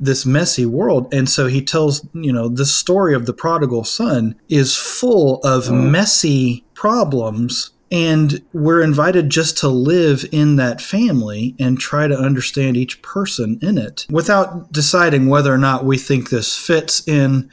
this 0.00 0.26
messy 0.26 0.66
world. 0.66 1.12
And 1.12 1.28
so 1.28 1.46
he 1.46 1.62
tells, 1.62 2.06
you 2.14 2.32
know, 2.32 2.48
the 2.48 2.66
story 2.66 3.14
of 3.14 3.26
the 3.26 3.32
prodigal 3.32 3.84
son 3.84 4.34
is 4.48 4.76
full 4.76 5.40
of 5.44 5.64
mm. 5.64 5.90
messy 5.90 6.64
problems. 6.74 7.70
And 7.92 8.42
we're 8.52 8.82
invited 8.82 9.30
just 9.30 9.56
to 9.58 9.68
live 9.68 10.24
in 10.32 10.56
that 10.56 10.80
family 10.80 11.54
and 11.60 11.78
try 11.78 12.08
to 12.08 12.18
understand 12.18 12.76
each 12.76 13.02
person 13.02 13.58
in 13.62 13.78
it 13.78 14.06
without 14.10 14.72
deciding 14.72 15.28
whether 15.28 15.54
or 15.54 15.58
not 15.58 15.84
we 15.84 15.96
think 15.96 16.28
this 16.28 16.56
fits 16.56 17.06
in 17.06 17.48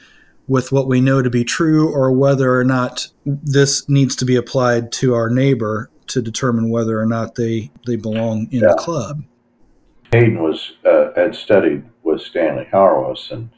with 0.48 0.72
what 0.72 0.88
we 0.88 1.00
know 1.00 1.22
to 1.22 1.30
be 1.30 1.44
true 1.44 1.88
or 1.88 2.10
whether 2.10 2.58
or 2.58 2.64
not 2.64 3.06
this 3.24 3.88
needs 3.88 4.16
to 4.16 4.24
be 4.24 4.34
applied 4.34 4.90
to 4.92 5.14
our 5.14 5.30
neighbor 5.30 5.88
to 6.08 6.20
determine 6.20 6.70
whether 6.70 7.00
or 7.00 7.06
not 7.06 7.36
they, 7.36 7.70
they 7.86 7.96
belong 7.96 8.48
in 8.50 8.60
yeah. 8.60 8.68
the 8.68 8.74
club. 8.74 9.22
Hayden 10.12 10.42
was 10.42 10.72
uh, 10.84 11.08
had 11.16 11.34
studied 11.34 11.84
with 12.02 12.20
Stanley 12.20 12.68
Hauerwas, 12.70 13.30
and 13.30 13.48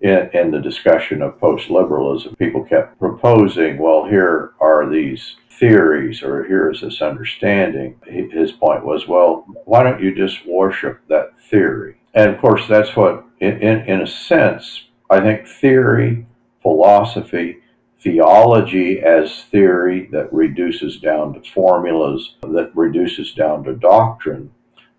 in, 0.00 0.30
in 0.32 0.50
the 0.50 0.58
discussion 0.58 1.20
of 1.20 1.38
post 1.38 1.68
liberalism, 1.68 2.34
people 2.36 2.64
kept 2.64 2.98
proposing, 2.98 3.76
well, 3.78 4.06
here 4.06 4.52
are 4.58 4.88
these 4.88 5.36
theories, 5.50 6.22
or 6.22 6.44
here's 6.44 6.80
this 6.80 7.02
understanding. 7.02 8.00
His 8.06 8.52
point 8.52 8.86
was, 8.86 9.06
well, 9.06 9.44
why 9.66 9.82
don't 9.82 10.02
you 10.02 10.14
just 10.14 10.46
worship 10.46 11.00
that 11.08 11.38
theory? 11.50 12.00
And 12.14 12.30
of 12.30 12.40
course, 12.40 12.66
that's 12.66 12.96
what, 12.96 13.24
in, 13.40 13.58
in, 13.60 13.80
in 13.80 14.00
a 14.00 14.06
sense, 14.06 14.84
I 15.10 15.20
think 15.20 15.46
theory, 15.46 16.26
philosophy, 16.62 17.58
theology 18.00 19.00
as 19.00 19.44
theory 19.44 20.08
that 20.10 20.32
reduces 20.32 20.98
down 20.98 21.34
to 21.34 21.50
formulas, 21.52 22.36
that 22.40 22.72
reduces 22.74 23.34
down 23.34 23.62
to 23.64 23.74
doctrine, 23.74 24.50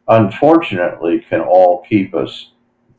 unfortunately 0.08 1.26
can 1.30 1.42
all 1.42 1.86
keep 1.88 2.14
us 2.14 2.52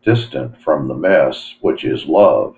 distant 0.05 0.61
from 0.63 0.89
the 0.89 0.95
mess, 0.95 1.55
which 1.61 1.85
is 1.85 2.07
love. 2.07 2.57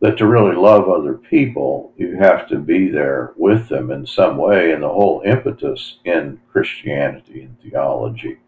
That 0.00 0.18
to 0.18 0.26
really 0.26 0.54
love 0.54 0.88
other 0.88 1.14
people, 1.14 1.92
you 1.96 2.16
have 2.16 2.46
to 2.48 2.58
be 2.58 2.88
there 2.88 3.32
with 3.36 3.68
them 3.68 3.90
in 3.90 4.06
some 4.06 4.36
way. 4.36 4.72
And 4.72 4.82
the 4.82 4.88
whole 4.88 5.22
impetus 5.24 5.98
in 6.04 6.40
Christianity 6.52 7.42
and 7.42 7.56
theology 7.60 8.38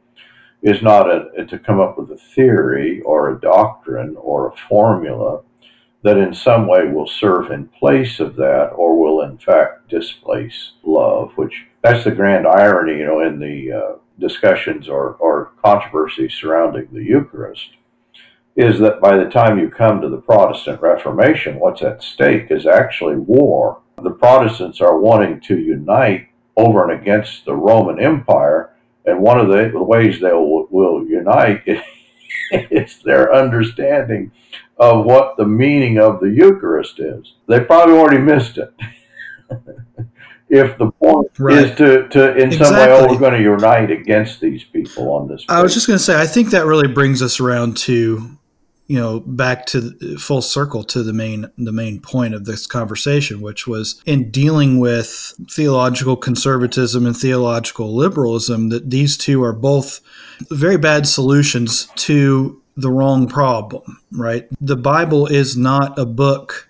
is 0.62 0.83
not 0.83 1.09
a, 1.09 1.47
to 1.47 1.59
come 1.59 1.81
up 1.81 1.97
with 1.97 2.11
a 2.11 2.17
theory 2.17 3.01
or 3.03 3.31
a 3.31 3.41
doctrine 3.41 4.17
or 4.19 4.49
a 4.49 4.57
formula 4.69 5.43
that 6.03 6.19
in 6.19 6.35
some 6.35 6.67
way 6.67 6.87
will 6.87 7.07
serve 7.07 7.51
in 7.51 7.69
place 7.69 8.21
of 8.21 8.37
that 8.37 8.67
or 8.77 8.99
will 8.99 9.23
in 9.23 9.39
fact 9.39 9.89
displace 9.89 10.73
love, 10.83 11.33
which 11.37 11.67
that's 11.83 12.05
the 12.05 12.11
grand 12.11 12.47
irony, 12.47 12.99
you 12.99 13.07
know, 13.07 13.21
in 13.21 13.39
the 13.39 13.73
uh, 13.73 13.93
discussions 14.18 14.88
or, 14.88 15.14
or 15.14 15.52
controversies 15.62 16.35
surrounding 16.35 16.88
the 16.92 17.02
Eucharist 17.02 17.70
is 18.57 18.79
that 18.81 19.00
by 19.00 19.16
the 19.16 19.31
time 19.31 19.59
you 19.59 19.68
come 19.68 20.00
to 20.00 20.09
the 20.09 20.16
Protestant 20.16 20.81
Reformation, 20.81 21.59
what's 21.59 21.83
at 21.83 22.02
stake 22.02 22.50
is 22.50 22.66
actually 22.66 23.16
war. 23.16 23.83
The 24.02 24.11
Protestants 24.11 24.81
are 24.81 24.98
wanting 24.98 25.40
to 25.42 25.59
unite 25.59 26.29
over 26.57 26.90
and 26.90 27.00
against 27.00 27.44
the 27.44 27.55
Roman 27.55 28.00
Empire, 28.00 28.70
and 29.05 29.20
one 29.20 29.38
of 29.38 29.48
the 29.48 29.70
ways 29.74 30.20
they 30.20 30.33
will, 30.33 30.66
will 30.70 31.07
unite 31.07 31.62
is 32.50 32.98
their 33.05 33.35
understanding 33.35 34.33
of 34.79 35.05
what 35.05 35.37
the 35.37 35.46
meaning 35.46 35.98
of 35.98 36.20
the 36.20 36.31
Eucharist 36.31 36.98
is. 36.98 37.35
They 37.46 37.61
probably 37.61 37.94
already 37.94 38.18
missed 38.18 38.59
it. 38.59 38.72
if 40.49 40.79
the 40.79 40.91
point 40.93 41.31
right. 41.39 41.65
is 41.65 41.77
to, 41.79 42.09
to 42.09 42.37
in 42.37 42.53
exactly. 42.53 42.67
some 42.67 42.77
way, 42.77 42.93
oh, 42.93 43.13
we're 43.13 43.19
going 43.19 43.33
to 43.33 43.43
unite 43.43 43.91
against 43.91 44.41
these 44.41 44.65
people 44.65 45.13
on 45.13 45.29
this. 45.29 45.45
I 45.49 45.63
was 45.63 45.75
just 45.75 45.87
going 45.87 45.99
to 45.99 46.05
say, 46.05 46.19
I 46.19 46.27
think 46.27 46.51
that 46.51 46.67
really 46.67 46.89
brings 46.89 47.23
us 47.23 47.41
around 47.41 47.77
to 47.79 48.37
you 48.87 48.99
know 48.99 49.21
back 49.21 49.67
to 49.67 50.17
full 50.19 50.43
circle 50.43 50.85
to 50.85 51.03
the 51.03 51.13
main 51.13 51.51
the 51.59 51.73
main 51.73 52.01
point 52.01 52.35
of 52.35 52.45
this 52.45 52.67
conversation 52.67 53.41
which 53.41 53.67
was 53.67 54.01
in 54.07 54.31
dealing 54.31 54.79
with 54.79 55.35
theological 55.51 56.17
conservatism 56.17 57.07
and 57.07 57.17
theological 57.17 57.95
liberalism 57.95 58.69
that 58.69 58.91
these 58.91 59.17
two 59.17 59.43
are 59.43 59.53
both 59.53 60.01
very 60.51 60.77
bad 60.77 61.07
solutions 61.07 61.87
to 61.97 62.63
the 62.77 62.91
wrong 62.91 63.27
problem 63.27 64.01
right 64.13 64.47
the 64.61 64.77
bible 64.77 65.27
is 65.27 65.57
not 65.57 65.99
a 65.99 66.07
book 66.07 66.65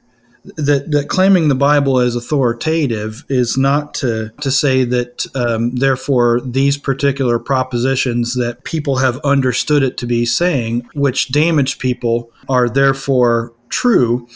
that, 0.57 0.91
that 0.91 1.09
claiming 1.09 1.49
the 1.49 1.55
Bible 1.55 1.99
as 1.99 2.15
authoritative 2.15 3.25
is 3.29 3.57
not 3.57 3.95
to, 3.95 4.33
to 4.41 4.51
say 4.51 4.85
that, 4.85 5.27
um, 5.35 5.75
therefore, 5.75 6.41
these 6.45 6.79
particular 6.79 7.39
propositions 7.39 8.35
that 8.35 8.65
people 8.65 8.97
have 8.97 9.19
understood 9.19 9.83
it 9.83 9.97
to 9.99 10.07
be 10.07 10.25
saying, 10.25 10.89
which 10.95 11.33
damage 11.33 11.79
people, 11.79 12.31
are 12.49 12.69
therefore 12.69 13.53
true. 13.69 14.29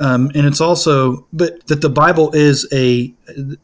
Um, 0.00 0.30
and 0.34 0.46
it's 0.46 0.60
also, 0.60 1.26
but 1.32 1.66
that 1.68 1.80
the 1.80 1.88
Bible 1.88 2.30
is 2.34 2.68
a 2.72 3.14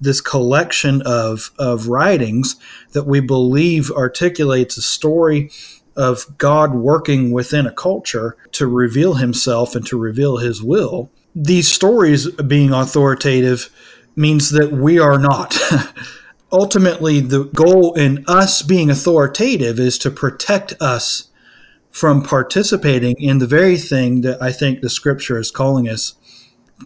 this 0.00 0.20
collection 0.20 1.02
of 1.02 1.50
of 1.58 1.88
writings 1.88 2.56
that 2.92 3.04
we 3.04 3.20
believe 3.20 3.90
articulates 3.90 4.76
a 4.76 4.82
story 4.82 5.50
of 5.96 6.38
God 6.38 6.72
working 6.72 7.32
within 7.32 7.66
a 7.66 7.72
culture 7.72 8.36
to 8.52 8.68
reveal 8.68 9.14
Himself 9.14 9.74
and 9.74 9.84
to 9.86 9.98
reveal 9.98 10.36
His 10.36 10.62
will 10.62 11.10
these 11.34 11.70
stories 11.70 12.30
being 12.32 12.72
authoritative 12.72 13.70
means 14.16 14.50
that 14.50 14.72
we 14.72 14.98
are 14.98 15.18
not. 15.18 15.58
Ultimately, 16.52 17.20
the 17.20 17.44
goal 17.44 17.94
in 17.94 18.24
us 18.26 18.62
being 18.62 18.90
authoritative 18.90 19.78
is 19.78 19.98
to 19.98 20.10
protect 20.10 20.74
us 20.80 21.28
from 21.90 22.22
participating 22.22 23.16
in 23.18 23.38
the 23.38 23.46
very 23.46 23.76
thing 23.76 24.20
that 24.22 24.42
I 24.42 24.52
think 24.52 24.80
the 24.80 24.90
scripture 24.90 25.38
is 25.38 25.50
calling 25.50 25.88
us 25.88 26.14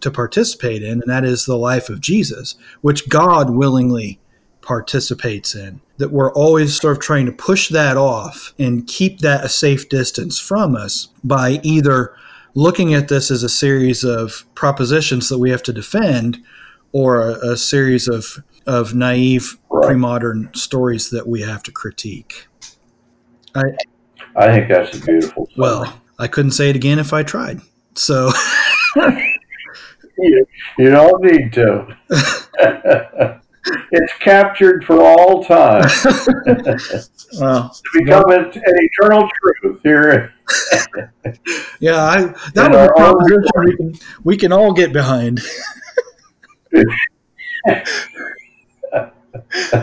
to 0.00 0.10
participate 0.10 0.82
in, 0.82 1.02
and 1.02 1.10
that 1.10 1.24
is 1.24 1.44
the 1.44 1.56
life 1.56 1.88
of 1.88 2.00
Jesus, 2.00 2.56
which 2.80 3.08
God 3.08 3.50
willingly 3.50 4.18
participates 4.60 5.54
in. 5.54 5.80
That 5.98 6.10
we're 6.10 6.32
always 6.32 6.76
sort 6.80 6.96
of 6.96 7.02
trying 7.02 7.26
to 7.26 7.32
push 7.32 7.68
that 7.68 7.96
off 7.96 8.52
and 8.58 8.86
keep 8.86 9.20
that 9.20 9.44
a 9.44 9.48
safe 9.48 9.88
distance 9.88 10.40
from 10.40 10.74
us 10.74 11.08
by 11.22 11.60
either 11.62 12.14
looking 12.54 12.94
at 12.94 13.08
this 13.08 13.30
as 13.30 13.42
a 13.42 13.48
series 13.48 14.04
of 14.04 14.44
propositions 14.54 15.28
that 15.28 15.38
we 15.38 15.50
have 15.50 15.62
to 15.64 15.72
defend 15.72 16.38
or 16.92 17.20
a, 17.20 17.52
a 17.52 17.56
series 17.56 18.08
of, 18.08 18.42
of 18.66 18.94
naive 18.94 19.58
right. 19.68 19.88
pre-modern 19.88 20.52
stories 20.54 21.10
that 21.10 21.26
we 21.26 21.42
have 21.42 21.62
to 21.64 21.72
critique. 21.72 22.46
I, 23.54 23.62
I 24.36 24.52
think 24.52 24.68
that's 24.68 24.96
a 24.96 25.00
beautiful. 25.00 25.46
Story. 25.46 25.54
Well, 25.56 26.00
I 26.18 26.28
couldn't 26.28 26.52
say 26.52 26.70
it 26.70 26.76
again 26.76 26.98
if 26.98 27.12
I 27.12 27.22
tried. 27.22 27.60
So 27.94 28.30
you, 28.96 30.46
you 30.78 30.90
don't 30.90 31.22
need 31.22 31.52
to. 31.54 33.40
it's 33.92 34.12
captured 34.20 34.84
for 34.84 35.00
all 35.00 35.44
time. 35.44 35.82
well, 37.38 37.70
to 37.70 37.82
become 37.94 38.30
an, 38.30 38.44
an 38.44 38.62
eternal 38.64 39.28
truth 39.40 39.80
here. 39.82 40.34
yeah, 41.80 42.02
I, 42.02 42.34
that 42.54 42.70
was 42.70 42.88
a 42.88 42.92
proposition 42.96 43.50
we 43.64 43.76
can, 43.76 43.94
we 44.24 44.36
can 44.36 44.52
all 44.52 44.72
get 44.72 44.92
behind. 44.92 45.40
and, 46.72 46.84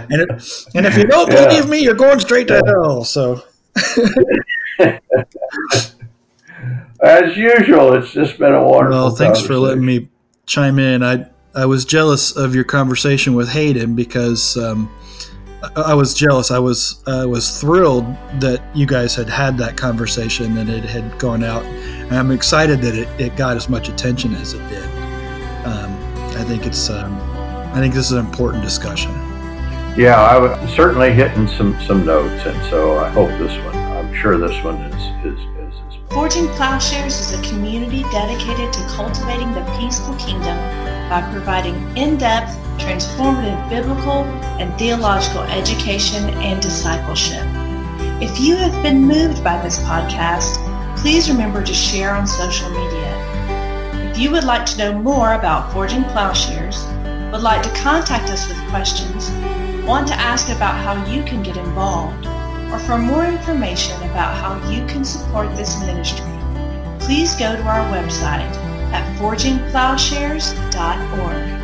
it, 0.09 0.29
and 0.75 0.85
if 0.85 0.97
you 0.97 1.05
don't 1.05 1.31
yeah. 1.31 1.47
believe 1.47 1.69
me, 1.69 1.79
you're 1.79 1.93
going 1.95 2.19
straight 2.19 2.47
to 2.49 2.61
yeah. 2.63 2.71
hell. 2.71 3.03
So. 3.03 3.43
As 7.01 7.35
usual, 7.35 7.93
it's 7.95 8.11
just 8.11 8.37
been 8.37 8.53
a 8.53 8.63
wonderful. 8.63 8.89
Well, 8.89 9.09
thanks 9.09 9.41
for 9.41 9.55
letting 9.55 9.83
me 9.83 10.09
chime 10.45 10.77
in. 10.77 11.01
I 11.01 11.31
I 11.53 11.65
was 11.65 11.83
jealous 11.83 12.35
of 12.37 12.55
your 12.55 12.63
conversation 12.63 13.35
with 13.35 13.49
Hayden 13.49 13.93
because 13.93 14.55
um, 14.55 14.89
I, 15.75 15.81
I 15.81 15.93
was 15.93 16.13
jealous. 16.13 16.49
I 16.49 16.59
was 16.59 17.03
I 17.07 17.25
was 17.25 17.59
thrilled 17.59 18.05
that 18.39 18.61
you 18.73 18.85
guys 18.85 19.15
had 19.15 19.27
had 19.27 19.57
that 19.57 19.75
conversation 19.75 20.57
and 20.57 20.69
it 20.69 20.85
had 20.85 21.19
gone 21.19 21.43
out. 21.43 21.63
And 21.65 22.15
I'm 22.15 22.31
excited 22.31 22.81
that 22.81 22.95
it, 22.95 23.07
it 23.19 23.35
got 23.35 23.57
as 23.57 23.67
much 23.67 23.89
attention 23.89 24.33
as 24.35 24.53
it 24.53 24.65
did. 24.69 24.85
Um, 25.65 25.91
I 26.37 26.45
think 26.45 26.65
it's 26.65 26.89
um, 26.89 27.19
I 27.73 27.79
think 27.81 27.93
this 27.93 28.05
is 28.05 28.13
an 28.13 28.25
important 28.25 28.63
discussion. 28.63 29.11
Yeah, 29.97 30.21
I 30.21 30.37
was 30.37 30.73
certainly 30.73 31.11
hitting 31.11 31.49
some 31.49 31.77
some 31.81 32.05
notes, 32.05 32.45
and 32.45 32.69
so 32.69 32.97
I 32.97 33.09
hope 33.09 33.29
this 33.39 33.61
one. 33.65 33.75
I'm 33.75 34.15
sure 34.15 34.37
this 34.37 34.63
one 34.63 34.75
is 34.75 35.37
is 35.37 35.51
Forging 36.11 36.47
Plowshares 36.49 37.19
is 37.19 37.39
a 37.39 37.41
community 37.49 38.03
dedicated 38.03 38.73
to 38.73 38.79
cultivating 38.87 39.53
the 39.53 39.63
peaceful 39.79 40.13
kingdom 40.15 40.57
by 41.11 41.21
providing 41.33 41.75
in-depth, 41.97 42.55
transformative 42.79 43.69
biblical 43.69 44.23
and 44.61 44.73
theological 44.79 45.41
education 45.41 46.23
and 46.39 46.61
discipleship. 46.61 47.43
If 48.21 48.39
you 48.39 48.55
have 48.55 48.81
been 48.81 49.01
moved 49.01 49.43
by 49.43 49.61
this 49.61 49.77
podcast, 49.79 50.55
please 50.95 51.29
remember 51.29 51.65
to 51.65 51.73
share 51.73 52.15
on 52.15 52.25
social 52.25 52.69
media. 52.69 54.09
If 54.09 54.17
you 54.17 54.31
would 54.31 54.45
like 54.45 54.65
to 54.67 54.77
know 54.77 54.93
more 54.97 55.33
about 55.33 55.73
Forging 55.73 56.05
Plowshares, 56.05 56.81
would 57.33 57.41
like 57.41 57.61
to 57.63 57.81
contact 57.81 58.29
us 58.29 58.47
with 58.47 58.69
questions, 58.69 59.29
want 59.85 60.07
to 60.07 60.13
ask 60.13 60.47
about 60.47 60.75
how 60.75 61.05
you 61.11 61.23
can 61.23 61.43
get 61.43 61.57
involved, 61.57 62.25
or 62.71 62.79
for 62.79 62.97
more 62.97 63.25
information 63.25 64.01
about 64.09 64.37
how 64.37 64.55
you 64.69 64.85
can 64.85 65.03
support 65.03 65.53
this 65.57 65.77
ministry, 65.81 66.31
please 67.01 67.35
go 67.35 67.53
to 67.57 67.63
our 67.63 67.83
website 67.91 68.60
at 68.91 69.05
forgingplowshares.org. 69.17 71.60